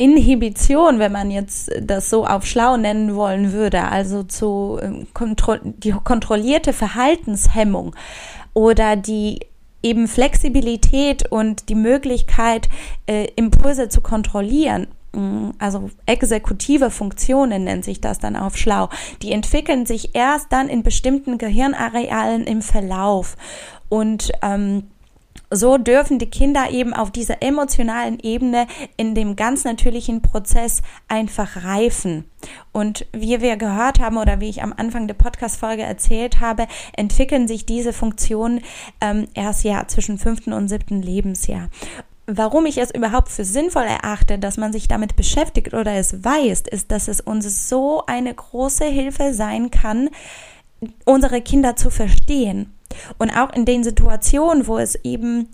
Inhibition, 0.00 0.98
wenn 0.98 1.12
man 1.12 1.30
jetzt 1.30 1.70
das 1.78 2.08
so 2.08 2.26
auf 2.26 2.46
schlau 2.46 2.78
nennen 2.78 3.16
wollen 3.16 3.52
würde, 3.52 3.84
also 3.84 4.22
zu 4.22 4.78
ähm, 4.82 5.06
kontro 5.12 5.58
die 5.62 5.90
kontrollierte 5.92 6.72
Verhaltenshemmung 6.72 7.94
oder 8.54 8.96
die 8.96 9.40
eben 9.82 10.08
Flexibilität 10.08 11.30
und 11.30 11.68
die 11.68 11.74
Möglichkeit, 11.74 12.70
äh, 13.06 13.26
Impulse 13.36 13.90
zu 13.90 14.00
kontrollieren, 14.00 14.86
mm, 15.12 15.50
also 15.58 15.90
exekutive 16.06 16.90
Funktionen 16.90 17.64
nennt 17.64 17.84
sich 17.84 18.00
das 18.00 18.18
dann 18.18 18.36
auf 18.36 18.56
schlau, 18.56 18.88
die 19.20 19.32
entwickeln 19.32 19.84
sich 19.84 20.14
erst 20.14 20.50
dann 20.50 20.70
in 20.70 20.82
bestimmten 20.82 21.36
Gehirnarealen 21.36 22.44
im 22.44 22.62
Verlauf. 22.62 23.36
Und 23.90 24.32
ähm, 24.40 24.84
so 25.50 25.78
dürfen 25.78 26.18
die 26.18 26.30
Kinder 26.30 26.70
eben 26.70 26.94
auf 26.94 27.10
dieser 27.10 27.42
emotionalen 27.42 28.20
Ebene 28.20 28.66
in 28.96 29.14
dem 29.14 29.36
ganz 29.36 29.64
natürlichen 29.64 30.22
Prozess 30.22 30.82
einfach 31.08 31.64
reifen. 31.64 32.24
Und 32.72 33.06
wie 33.12 33.40
wir 33.40 33.56
gehört 33.56 34.00
haben 34.00 34.16
oder 34.16 34.40
wie 34.40 34.48
ich 34.48 34.62
am 34.62 34.72
Anfang 34.76 35.08
der 35.08 35.14
Podcast-Folge 35.14 35.82
erzählt 35.82 36.40
habe, 36.40 36.66
entwickeln 36.96 37.48
sich 37.48 37.66
diese 37.66 37.92
Funktionen 37.92 38.62
ähm, 39.00 39.26
erst 39.34 39.64
ja 39.64 39.86
zwischen 39.88 40.18
fünften 40.18 40.52
und 40.52 40.68
siebten 40.68 41.02
Lebensjahr. 41.02 41.68
Warum 42.26 42.64
ich 42.66 42.78
es 42.78 42.94
überhaupt 42.94 43.28
für 43.28 43.44
sinnvoll 43.44 43.82
erachte, 43.82 44.38
dass 44.38 44.56
man 44.56 44.72
sich 44.72 44.86
damit 44.86 45.16
beschäftigt 45.16 45.74
oder 45.74 45.94
es 45.94 46.22
weiß, 46.22 46.62
ist, 46.70 46.92
dass 46.92 47.08
es 47.08 47.20
uns 47.20 47.68
so 47.68 48.04
eine 48.06 48.32
große 48.32 48.84
Hilfe 48.84 49.34
sein 49.34 49.72
kann, 49.72 50.10
unsere 51.04 51.42
Kinder 51.42 51.74
zu 51.74 51.90
verstehen 51.90 52.72
und 53.18 53.30
auch 53.30 53.52
in 53.52 53.64
den 53.64 53.84
Situationen, 53.84 54.66
wo 54.66 54.78
es 54.78 54.96
eben 55.04 55.48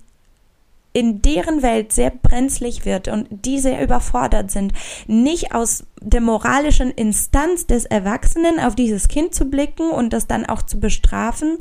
in 0.92 1.20
deren 1.20 1.62
Welt 1.62 1.92
sehr 1.92 2.10
brenzlig 2.10 2.86
wird 2.86 3.08
und 3.08 3.26
die 3.30 3.58
sehr 3.58 3.82
überfordert 3.82 4.50
sind, 4.50 4.72
nicht 5.06 5.54
aus 5.54 5.84
der 6.00 6.22
moralischen 6.22 6.90
Instanz 6.90 7.66
des 7.66 7.84
Erwachsenen 7.84 8.58
auf 8.58 8.74
dieses 8.74 9.08
Kind 9.08 9.34
zu 9.34 9.44
blicken 9.44 9.90
und 9.90 10.14
das 10.14 10.26
dann 10.26 10.46
auch 10.46 10.62
zu 10.62 10.80
bestrafen, 10.80 11.58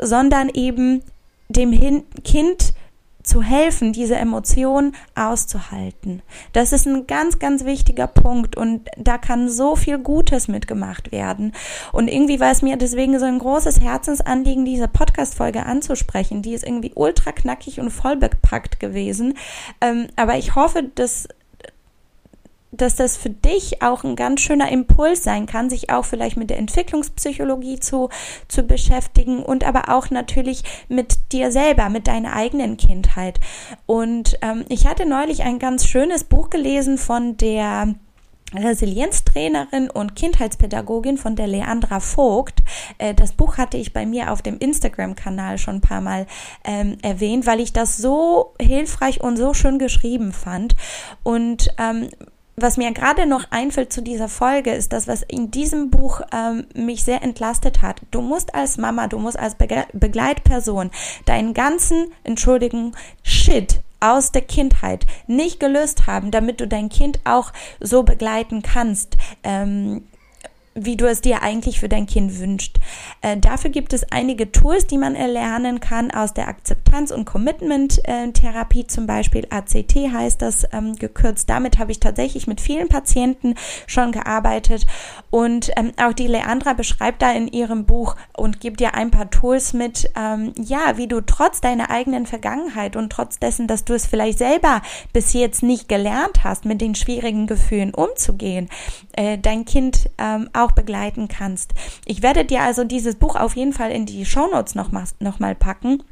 sondern 0.00 0.48
eben 0.50 1.02
dem 1.48 2.04
Kind 2.22 2.72
zu 3.28 3.42
helfen, 3.42 3.92
diese 3.92 4.16
Emotion 4.16 4.92
auszuhalten. 5.14 6.22
Das 6.52 6.72
ist 6.72 6.86
ein 6.86 7.06
ganz, 7.06 7.38
ganz 7.38 7.64
wichtiger 7.64 8.06
Punkt 8.06 8.56
und 8.56 8.88
da 8.96 9.18
kann 9.18 9.48
so 9.48 9.76
viel 9.76 9.98
Gutes 9.98 10.48
mitgemacht 10.48 11.12
werden. 11.12 11.52
Und 11.92 12.08
irgendwie 12.08 12.40
war 12.40 12.50
es 12.50 12.62
mir 12.62 12.76
deswegen 12.76 13.18
so 13.18 13.26
ein 13.26 13.38
großes 13.38 13.80
Herzensanliegen, 13.80 14.64
diese 14.64 14.88
Podcast-Folge 14.88 15.64
anzusprechen. 15.66 16.42
Die 16.42 16.54
ist 16.54 16.64
irgendwie 16.64 16.92
ultra 16.94 17.32
knackig 17.32 17.80
und 17.80 17.90
voll 17.90 18.16
bepackt 18.16 18.80
gewesen. 18.80 19.34
Ähm, 19.80 20.08
aber 20.16 20.38
ich 20.38 20.54
hoffe, 20.54 20.84
dass 20.94 21.28
dass 22.80 22.96
das 22.96 23.16
für 23.16 23.30
dich 23.30 23.82
auch 23.82 24.04
ein 24.04 24.16
ganz 24.16 24.40
schöner 24.40 24.70
Impuls 24.70 25.22
sein 25.22 25.46
kann, 25.46 25.70
sich 25.70 25.90
auch 25.90 26.04
vielleicht 26.04 26.36
mit 26.36 26.50
der 26.50 26.58
Entwicklungspsychologie 26.58 27.80
zu, 27.80 28.08
zu 28.48 28.62
beschäftigen 28.62 29.42
und 29.42 29.64
aber 29.64 29.88
auch 29.94 30.10
natürlich 30.10 30.62
mit 30.88 31.32
dir 31.32 31.52
selber, 31.52 31.88
mit 31.88 32.06
deiner 32.06 32.34
eigenen 32.34 32.76
Kindheit. 32.76 33.40
Und 33.86 34.38
ähm, 34.42 34.64
ich 34.68 34.86
hatte 34.86 35.06
neulich 35.06 35.42
ein 35.42 35.58
ganz 35.58 35.86
schönes 35.86 36.24
Buch 36.24 36.50
gelesen 36.50 36.98
von 36.98 37.36
der 37.36 37.94
Resilienztrainerin 38.54 39.90
und 39.90 40.16
Kindheitspädagogin 40.16 41.18
von 41.18 41.36
der 41.36 41.46
Leandra 41.46 42.00
Vogt. 42.00 42.62
Äh, 42.98 43.14
das 43.14 43.32
Buch 43.32 43.58
hatte 43.58 43.76
ich 43.76 43.92
bei 43.92 44.06
mir 44.06 44.32
auf 44.32 44.42
dem 44.42 44.58
Instagram-Kanal 44.58 45.58
schon 45.58 45.76
ein 45.76 45.80
paar 45.80 46.00
Mal 46.00 46.26
ähm, 46.64 46.96
erwähnt, 47.02 47.46
weil 47.46 47.60
ich 47.60 47.72
das 47.72 47.98
so 47.98 48.54
hilfreich 48.60 49.20
und 49.20 49.36
so 49.36 49.52
schön 49.52 49.78
geschrieben 49.78 50.32
fand. 50.32 50.74
Und 51.22 51.68
ähm, 51.78 52.08
was 52.60 52.76
mir 52.76 52.92
gerade 52.92 53.26
noch 53.26 53.50
einfällt 53.50 53.92
zu 53.92 54.02
dieser 54.02 54.28
Folge, 54.28 54.72
ist 54.72 54.92
das, 54.92 55.08
was 55.08 55.22
in 55.22 55.50
diesem 55.50 55.90
Buch 55.90 56.20
ähm, 56.32 56.66
mich 56.74 57.04
sehr 57.04 57.22
entlastet 57.22 57.82
hat. 57.82 58.02
Du 58.10 58.20
musst 58.20 58.54
als 58.54 58.78
Mama, 58.78 59.06
du 59.08 59.18
musst 59.18 59.38
als 59.38 59.54
Begle 59.54 59.86
Begleitperson 59.92 60.90
deinen 61.24 61.54
ganzen, 61.54 62.12
entschuldigen, 62.24 62.92
Shit 63.22 63.80
aus 64.00 64.32
der 64.32 64.42
Kindheit 64.42 65.06
nicht 65.26 65.58
gelöst 65.60 66.06
haben, 66.06 66.30
damit 66.30 66.60
du 66.60 66.68
dein 66.68 66.88
Kind 66.88 67.20
auch 67.24 67.52
so 67.80 68.02
begleiten 68.02 68.62
kannst. 68.62 69.16
Ähm, 69.42 70.04
wie 70.84 70.96
du 70.96 71.06
es 71.06 71.20
dir 71.20 71.42
eigentlich 71.42 71.80
für 71.80 71.88
dein 71.88 72.06
Kind 72.06 72.38
wünscht. 72.38 72.78
Äh, 73.22 73.36
dafür 73.36 73.70
gibt 73.70 73.92
es 73.92 74.10
einige 74.12 74.52
Tools, 74.52 74.86
die 74.86 74.98
man 74.98 75.14
erlernen 75.14 75.80
kann 75.80 76.10
aus 76.10 76.34
der 76.34 76.48
Akzeptanz- 76.48 77.12
und 77.12 77.24
Commitment-Therapie, 77.24 78.86
zum 78.86 79.06
Beispiel 79.06 79.46
ACT 79.50 79.94
heißt 79.94 80.42
das 80.42 80.66
ähm, 80.72 80.94
gekürzt. 80.96 81.50
Damit 81.50 81.78
habe 81.78 81.92
ich 81.92 82.00
tatsächlich 82.00 82.46
mit 82.46 82.60
vielen 82.60 82.88
Patienten 82.88 83.54
schon 83.86 84.12
gearbeitet 84.12 84.86
und 85.30 85.70
ähm, 85.76 85.92
auch 86.02 86.12
die 86.12 86.26
Leandra 86.26 86.72
beschreibt 86.72 87.22
da 87.22 87.32
in 87.32 87.48
ihrem 87.48 87.84
Buch 87.84 88.16
und 88.36 88.60
gibt 88.60 88.80
dir 88.80 88.94
ein 88.94 89.10
paar 89.10 89.30
Tools 89.30 89.72
mit, 89.72 90.10
ähm, 90.16 90.52
ja, 90.58 90.96
wie 90.96 91.06
du 91.06 91.20
trotz 91.20 91.60
deiner 91.60 91.90
eigenen 91.90 92.26
Vergangenheit 92.26 92.96
und 92.96 93.10
trotz 93.10 93.38
dessen, 93.38 93.66
dass 93.66 93.84
du 93.84 93.94
es 93.94 94.06
vielleicht 94.06 94.38
selber 94.38 94.82
bis 95.12 95.32
jetzt 95.32 95.62
nicht 95.62 95.88
gelernt 95.88 96.44
hast, 96.44 96.64
mit 96.64 96.80
den 96.80 96.94
schwierigen 96.94 97.46
Gefühlen 97.46 97.94
umzugehen, 97.94 98.68
äh, 99.12 99.38
dein 99.38 99.64
Kind 99.64 100.10
ähm, 100.18 100.48
auch 100.68 100.72
begleiten 100.72 101.28
kannst. 101.28 101.72
Ich 102.04 102.22
werde 102.22 102.44
dir 102.44 102.62
also 102.62 102.84
dieses 102.84 103.16
Buch 103.16 103.36
auf 103.36 103.56
jeden 103.56 103.72
Fall 103.72 103.90
in 103.90 104.06
die 104.06 104.24
Shownotes 104.24 104.74
noch 104.74 104.92
mal, 104.92 105.04
noch 105.20 105.38
mal 105.38 105.54
packen. 105.54 106.02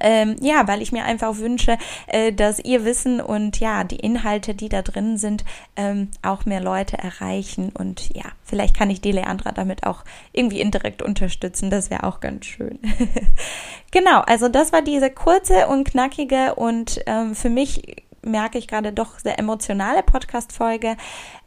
Ähm, 0.00 0.36
ja, 0.40 0.66
weil 0.68 0.80
ich 0.80 0.90
mir 0.90 1.04
einfach 1.04 1.36
wünsche, 1.36 1.76
äh, 2.06 2.32
dass 2.32 2.58
ihr 2.58 2.84
Wissen 2.84 3.20
und 3.20 3.60
ja, 3.60 3.84
die 3.84 3.96
Inhalte, 3.96 4.54
die 4.54 4.70
da 4.70 4.80
drin 4.80 5.18
sind, 5.18 5.44
ähm, 5.76 6.08
auch 6.22 6.46
mehr 6.46 6.62
Leute 6.62 6.96
erreichen. 6.96 7.70
Und 7.74 8.08
ja, 8.14 8.24
vielleicht 8.42 8.76
kann 8.76 8.88
ich 8.88 9.02
die 9.02 9.12
Leandra 9.12 9.52
damit 9.52 9.84
auch 9.84 10.04
irgendwie 10.32 10.60
indirekt 10.60 11.02
unterstützen. 11.02 11.68
Das 11.68 11.90
wäre 11.90 12.04
auch 12.04 12.20
ganz 12.20 12.46
schön. 12.46 12.78
genau, 13.90 14.20
also 14.20 14.48
das 14.48 14.72
war 14.72 14.80
diese 14.80 15.10
kurze 15.10 15.66
und 15.66 15.84
knackige 15.84 16.54
und 16.54 17.00
ähm, 17.06 17.34
für 17.34 17.50
mich 17.50 18.04
merke 18.22 18.58
ich 18.58 18.68
gerade 18.68 18.92
doch 18.92 19.18
sehr 19.18 19.38
emotionale 19.38 20.02
Podcast-Folge. 20.02 20.96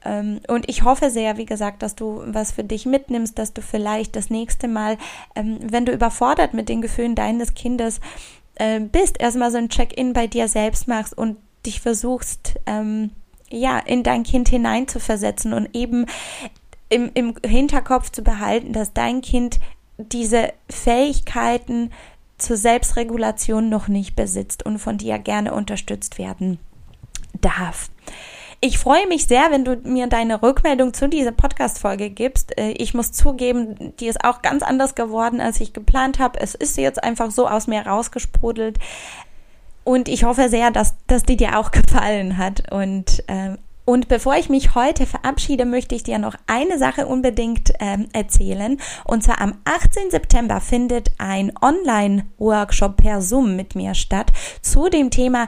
Ähm, 0.04 0.42
und 0.48 0.70
ich 0.70 0.84
hoffe 0.84 1.10
sehr, 1.10 1.38
wie 1.38 1.46
gesagt, 1.46 1.82
dass 1.82 1.96
du 1.96 2.24
was 2.26 2.52
für 2.52 2.64
dich 2.64 2.86
mitnimmst, 2.86 3.38
dass 3.40 3.54
du 3.54 3.62
vielleicht 3.62 4.16
das 4.16 4.30
nächste 4.30 4.68
Mal, 4.68 4.98
ähm, 5.36 5.60
wenn 5.62 5.86
du 5.86 5.92
überfordert 5.92 6.54
mit 6.54 6.70
den 6.70 6.82
Gefühlen 6.82 7.16
deines 7.16 7.54
Kindes 7.54 8.00
äh, 8.56 8.80
bist, 8.80 9.20
erstmal 9.20 9.52
so 9.52 9.58
ein 9.58 9.70
Check-in 9.70 10.14
bei 10.14 10.28
dir 10.28 10.48
selbst 10.48 10.88
machst 10.88 11.18
und 11.18 11.38
dich 11.66 11.82
versuchst, 11.82 12.56
ähm, 12.66 13.12
ja, 13.50 13.80
in 13.80 14.04
dein 14.04 14.24
Kind 14.24 14.50
hineinzuversetzen 14.50 15.54
und 15.54 15.70
eben 15.74 16.06
im, 16.90 17.12
im 17.14 17.36
Hinterkopf 17.46 18.12
zu 18.12 18.22
behalten, 18.22 18.74
dass 18.74 18.94
dein 18.94 19.22
Kind 19.22 19.60
diese 19.98 20.54
Fähigkeiten 20.70 21.92
zur 22.38 22.58
Selbstregulation 22.58 23.70
noch 23.70 23.88
nicht 23.88 24.16
besitzt 24.16 24.66
und 24.66 24.80
von 24.80 24.98
dir 24.98 25.20
gerne 25.20 25.54
unterstützt 25.54 26.18
werden 26.18 26.60
darf. 27.42 27.90
Ich 28.62 28.80
freue 28.80 29.08
mich 29.08 29.28
sehr, 29.28 29.52
wenn 29.52 29.66
du 29.66 29.76
mir 29.84 30.08
deine 30.08 30.42
Rückmeldung 30.42 30.94
zu 30.94 31.08
dieser 31.08 31.32
Podcast-Folge 31.32 32.10
gibst. 32.10 32.58
Äh, 32.58 32.72
ich 32.72 32.94
muss 32.94 33.12
zugeben, 33.12 33.94
die 34.00 34.08
ist 34.08 34.24
auch 34.24 34.42
ganz 34.42 34.64
anders 34.64 34.96
geworden, 34.96 35.42
als 35.42 35.60
ich 35.62 35.74
geplant 35.74 36.20
habe. 36.20 36.40
Es 36.40 36.56
ist 36.56 36.78
jetzt 36.78 37.04
einfach 37.04 37.32
so 37.32 37.48
aus 37.48 37.68
mir 37.68 37.86
rausgesprudelt. 37.86 38.80
Und 39.84 40.10
ich 40.10 40.24
hoffe 40.24 40.50
sehr, 40.50 40.72
dass, 40.72 40.96
dass 41.06 41.24
die 41.24 41.38
dir 41.38 41.60
auch 41.60 41.72
gefallen 41.72 42.38
hat. 42.38 42.72
Und 42.72 43.24
äh, 43.28 43.58
und 43.86 44.08
bevor 44.08 44.36
ich 44.36 44.50
mich 44.50 44.74
heute 44.74 45.06
verabschiede, 45.06 45.66
möchte 45.66 45.94
ich 45.94 46.04
dir 46.04 46.18
noch 46.18 46.36
eine 46.48 46.80
Sache 46.80 47.06
unbedingt 47.06 47.72
ähm, 47.80 48.08
erzählen. 48.14 48.80
Und 49.06 49.24
zwar 49.24 49.40
am 49.40 49.60
18. 49.66 50.10
September 50.10 50.60
findet 50.60 51.12
ein 51.20 51.52
Online-Workshop 51.62 52.98
per 52.98 53.22
Zoom 53.22 53.56
mit 53.56 53.76
mir 53.76 53.94
statt 53.94 54.32
zu 54.62 54.90
dem 54.90 55.12
Thema 55.12 55.48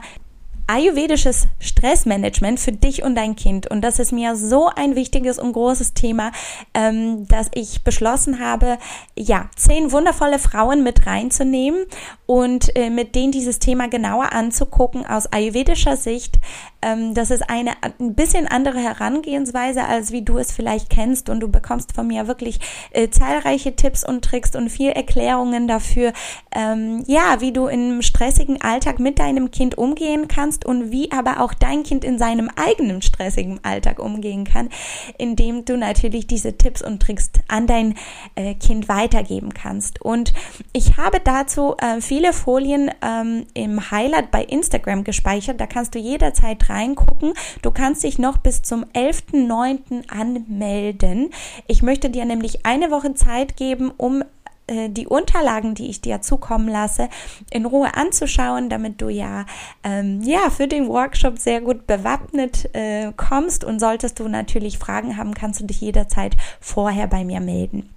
ayurvedisches 0.68 1.48
Stressmanagement 1.60 2.60
für 2.60 2.72
dich 2.72 3.02
und 3.02 3.14
dein 3.14 3.36
Kind. 3.36 3.70
Und 3.70 3.80
das 3.80 3.98
ist 3.98 4.12
mir 4.12 4.36
so 4.36 4.68
ein 4.68 4.94
wichtiges 4.94 5.38
und 5.38 5.54
großes 5.54 5.94
Thema, 5.94 6.30
ähm, 6.74 7.26
dass 7.26 7.48
ich 7.54 7.82
beschlossen 7.82 8.38
habe, 8.38 8.78
ja, 9.16 9.48
zehn 9.56 9.90
wundervolle 9.92 10.38
Frauen 10.38 10.84
mit 10.84 11.06
reinzunehmen 11.06 11.86
und 12.26 12.76
äh, 12.76 12.90
mit 12.90 13.14
denen 13.14 13.32
dieses 13.32 13.58
Thema 13.58 13.88
genauer 13.88 14.32
anzugucken 14.34 15.06
aus 15.06 15.32
ayurvedischer 15.32 15.96
Sicht. 15.96 16.38
Ähm, 16.82 17.14
das 17.14 17.30
ist 17.30 17.48
eine 17.48 17.72
ein 17.98 18.14
bisschen 18.14 18.46
andere 18.46 18.78
Herangehensweise, 18.78 19.84
als 19.84 20.12
wie 20.12 20.22
du 20.22 20.36
es 20.36 20.52
vielleicht 20.52 20.90
kennst. 20.90 21.30
Und 21.30 21.40
du 21.40 21.48
bekommst 21.48 21.92
von 21.92 22.06
mir 22.06 22.28
wirklich 22.28 22.60
äh, 22.90 23.08
zahlreiche 23.08 23.74
Tipps 23.74 24.04
und 24.04 24.22
Tricks 24.22 24.54
und 24.54 24.68
viel 24.68 24.90
Erklärungen 24.90 25.66
dafür, 25.66 26.12
ähm, 26.54 27.04
ja, 27.06 27.40
wie 27.40 27.52
du 27.52 27.66
im 27.66 28.02
stressigen 28.02 28.60
Alltag 28.60 29.00
mit 29.00 29.18
deinem 29.18 29.50
Kind 29.50 29.78
umgehen 29.78 30.28
kannst 30.28 30.57
kannst 30.58 30.64
und 30.64 30.90
wie 30.90 31.10
aber 31.12 31.40
auch 31.40 31.54
dein 31.54 31.82
Kind 31.82 32.04
in 32.04 32.18
seinem 32.18 32.50
eigenen 32.56 33.02
stressigen 33.02 33.60
Alltag 33.62 33.98
umgehen 33.98 34.44
kann, 34.44 34.68
indem 35.18 35.64
du 35.64 35.76
natürlich 35.76 36.26
diese 36.26 36.56
Tipps 36.56 36.82
und 36.82 37.00
Tricks 37.00 37.30
an 37.48 37.66
dein 37.66 37.94
äh, 38.34 38.54
Kind 38.54 38.88
weitergeben 38.88 39.52
kannst. 39.52 40.02
Und 40.02 40.32
ich 40.72 40.96
habe 40.96 41.20
dazu 41.22 41.74
äh, 41.78 42.00
viele 42.00 42.32
Folien 42.32 42.90
ähm, 43.02 43.46
im 43.54 43.90
Highlight 43.90 44.30
bei 44.30 44.44
Instagram 44.44 45.04
gespeichert. 45.04 45.60
Da 45.60 45.66
kannst 45.66 45.94
du 45.94 45.98
jederzeit 45.98 46.68
reingucken. 46.68 47.34
Du 47.62 47.70
kannst 47.70 48.04
dich 48.04 48.18
noch 48.18 48.38
bis 48.38 48.62
zum 48.62 48.84
11.09. 48.94 50.08
anmelden. 50.08 51.30
Ich 51.66 51.82
möchte 51.82 52.10
dir 52.10 52.24
nämlich 52.24 52.64
eine 52.66 52.90
Woche 52.90 53.14
Zeit 53.14 53.56
geben, 53.56 53.92
um 53.96 54.24
äh, 54.68 54.88
die 54.88 55.06
Unterlagen, 55.06 55.74
die 55.74 55.88
ich 55.90 56.00
dir 56.00 56.20
zukommen 56.20 56.68
lasse, 56.68 57.08
in 57.50 57.66
Ruhe 57.66 57.94
anzuschauen, 57.94 58.68
damit 58.68 59.00
du 59.00 59.08
ja, 59.08 59.46
ähm, 59.82 60.20
ja 60.22 60.50
für 60.50 60.68
den 60.68 60.88
Workshop 60.88 61.38
sehr 61.38 61.60
gut 61.60 61.86
bewappnet 61.86 62.74
äh, 62.74 63.12
kommst. 63.16 63.64
Und 63.64 63.80
solltest 63.80 64.20
du 64.20 64.28
natürlich 64.28 64.78
Fragen 64.78 65.16
haben, 65.16 65.34
kannst 65.34 65.60
du 65.60 65.64
dich 65.64 65.80
jederzeit 65.80 66.36
vorher 66.60 67.06
bei 67.06 67.24
mir 67.24 67.40
melden. 67.40 67.90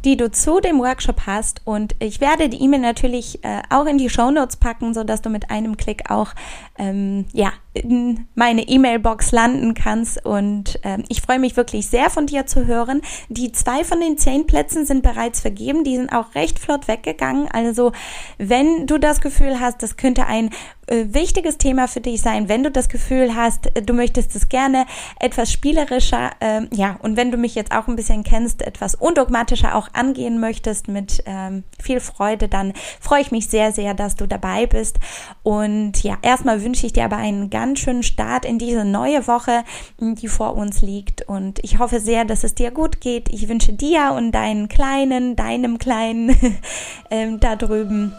die 0.06 0.18
du 0.18 0.32
zu 0.32 0.60
dem 0.60 0.80
Workshop 0.80 1.22
hast. 1.26 1.62
Und 1.66 1.96
ich 2.00 2.22
werde 2.22 2.50
die 2.50 2.62
E-Mail 2.62 2.82
natürlich 2.82 3.44
äh, 3.44 3.62
auch 3.70 3.86
in 3.86 3.98
die 3.98 4.10
Show 4.10 4.32
Notes 4.32 4.58
packen, 4.58 4.94
so 4.94 5.04
dass 5.04 5.22
du 5.22 5.30
mit 5.30 5.50
einem 5.50 5.78
Klick 5.78 6.10
auch 6.10 6.34
ähm, 6.78 7.26
ja 7.34 7.54
in 7.74 8.28
meine 8.36 8.68
E-Mail-Box 8.68 9.32
landen 9.32 9.74
kannst. 9.74 10.24
Und 10.26 10.80
ähm, 10.84 11.04
ich 11.10 11.22
freue 11.22 11.40
mich 11.40 11.58
wirklich 11.58 11.88
sehr 11.88 12.10
von 12.10 12.28
dir 12.28 12.46
zu 12.46 12.68
hören. 12.68 13.02
Die 13.30 13.52
zwei 13.52 13.84
von 13.84 14.00
den 14.00 14.18
zehn 14.18 14.46
Plätzen 14.46 14.86
sind 14.86 15.04
bereits 15.04 15.42
vergeben. 15.42 15.84
Die 15.84 15.96
sind 15.96 16.12
auch 16.12 16.36
recht 16.36 16.60
flott 16.60 16.88
weggegangen. 16.88 17.48
Also 17.52 17.92
wenn 18.38 18.88
du 18.88 18.98
das 18.98 19.22
Gefühl 19.22 19.60
hast, 19.60 19.82
das 19.82 19.98
könnte 19.98 20.28
ein 20.28 20.52
wichtiges 20.88 21.58
Thema 21.58 21.88
für 21.88 22.02
dich 22.02 22.22
sein, 22.22 22.50
wenn 22.50 22.64
du 22.64 22.72
das 22.72 22.90
Gefühl 22.90 23.36
hast, 23.36 23.76
äh, 23.76 23.82
du 23.82 23.94
möchtest 23.94 24.36
es 24.36 24.50
gerne 24.50 24.86
etwas 25.20 25.52
spielerischer, 25.52 26.32
äh, 26.40 26.62
ja, 26.74 26.98
und 27.02 27.18
wenn 27.18 27.32
du 27.32 27.38
mich 27.38 27.56
jetzt 27.56 27.72
auch 27.72 27.88
ein 27.88 27.96
bisschen 27.96 28.24
kennst, 28.24 28.62
etwas 28.62 28.96
undogmatischer 28.96 29.76
auch 29.76 29.90
angehen 29.94 30.40
möchtest 30.40 30.88
mit 30.88 31.24
ähm, 31.26 31.64
viel 31.82 32.00
Freude, 32.00 32.48
dann 32.48 32.74
freue 33.00 33.22
ich 33.22 33.32
mich 33.32 33.48
sehr, 33.48 33.72
sehr, 33.72 33.94
dass 33.94 34.16
du 34.16 34.28
dabei 34.28 34.66
bist. 34.66 35.00
Und 35.44 36.04
ja, 36.04 36.18
erstmal 36.22 36.64
wünsche 36.64 36.86
ich 36.86 36.94
dir 36.94 37.06
aber 37.06 37.18
einen 37.18 37.50
ganz 37.50 37.80
schönen 37.80 38.04
Start 38.04 38.46
in 38.46 38.60
diese 38.60 38.86
neue 38.86 39.28
Woche, 39.28 39.64
die 40.00 40.28
vor 40.28 40.56
uns 40.56 40.82
liegt. 40.82 41.28
Und 41.28 41.60
ich 41.64 41.80
hoffe 41.80 42.00
sehr, 42.00 42.26
dass 42.26 42.44
es 42.44 42.56
dir 42.56 42.72
gut 42.72 43.02
geht. 43.02 43.30
Ich 43.30 43.48
wünsche 43.48 43.74
dir 43.74 44.14
und 44.16 44.32
deinen 44.32 44.68
Kleinen, 44.68 45.36
deinem 45.36 45.78
Kleinen 45.78 46.36
ähm, 47.10 47.40
da 47.40 47.56
drüben 47.56 48.14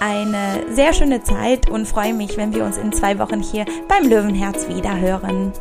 eine 0.00 0.64
sehr 0.70 0.92
schöne 0.92 1.22
Zeit 1.22 1.70
und 1.70 1.86
freue 1.86 2.14
mich, 2.14 2.36
wenn 2.36 2.54
wir 2.54 2.64
uns 2.64 2.76
in 2.76 2.92
zwei 2.92 3.18
Wochen 3.18 3.40
hier 3.40 3.64
beim 3.88 4.08
Löwenherz 4.08 4.68
wieder 4.68 4.98
hören. 4.98 5.52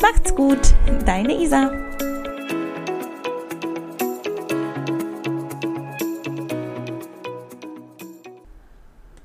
Macht's 0.00 0.34
gut, 0.34 0.74
deine 1.04 1.40
Isa. 1.40 1.70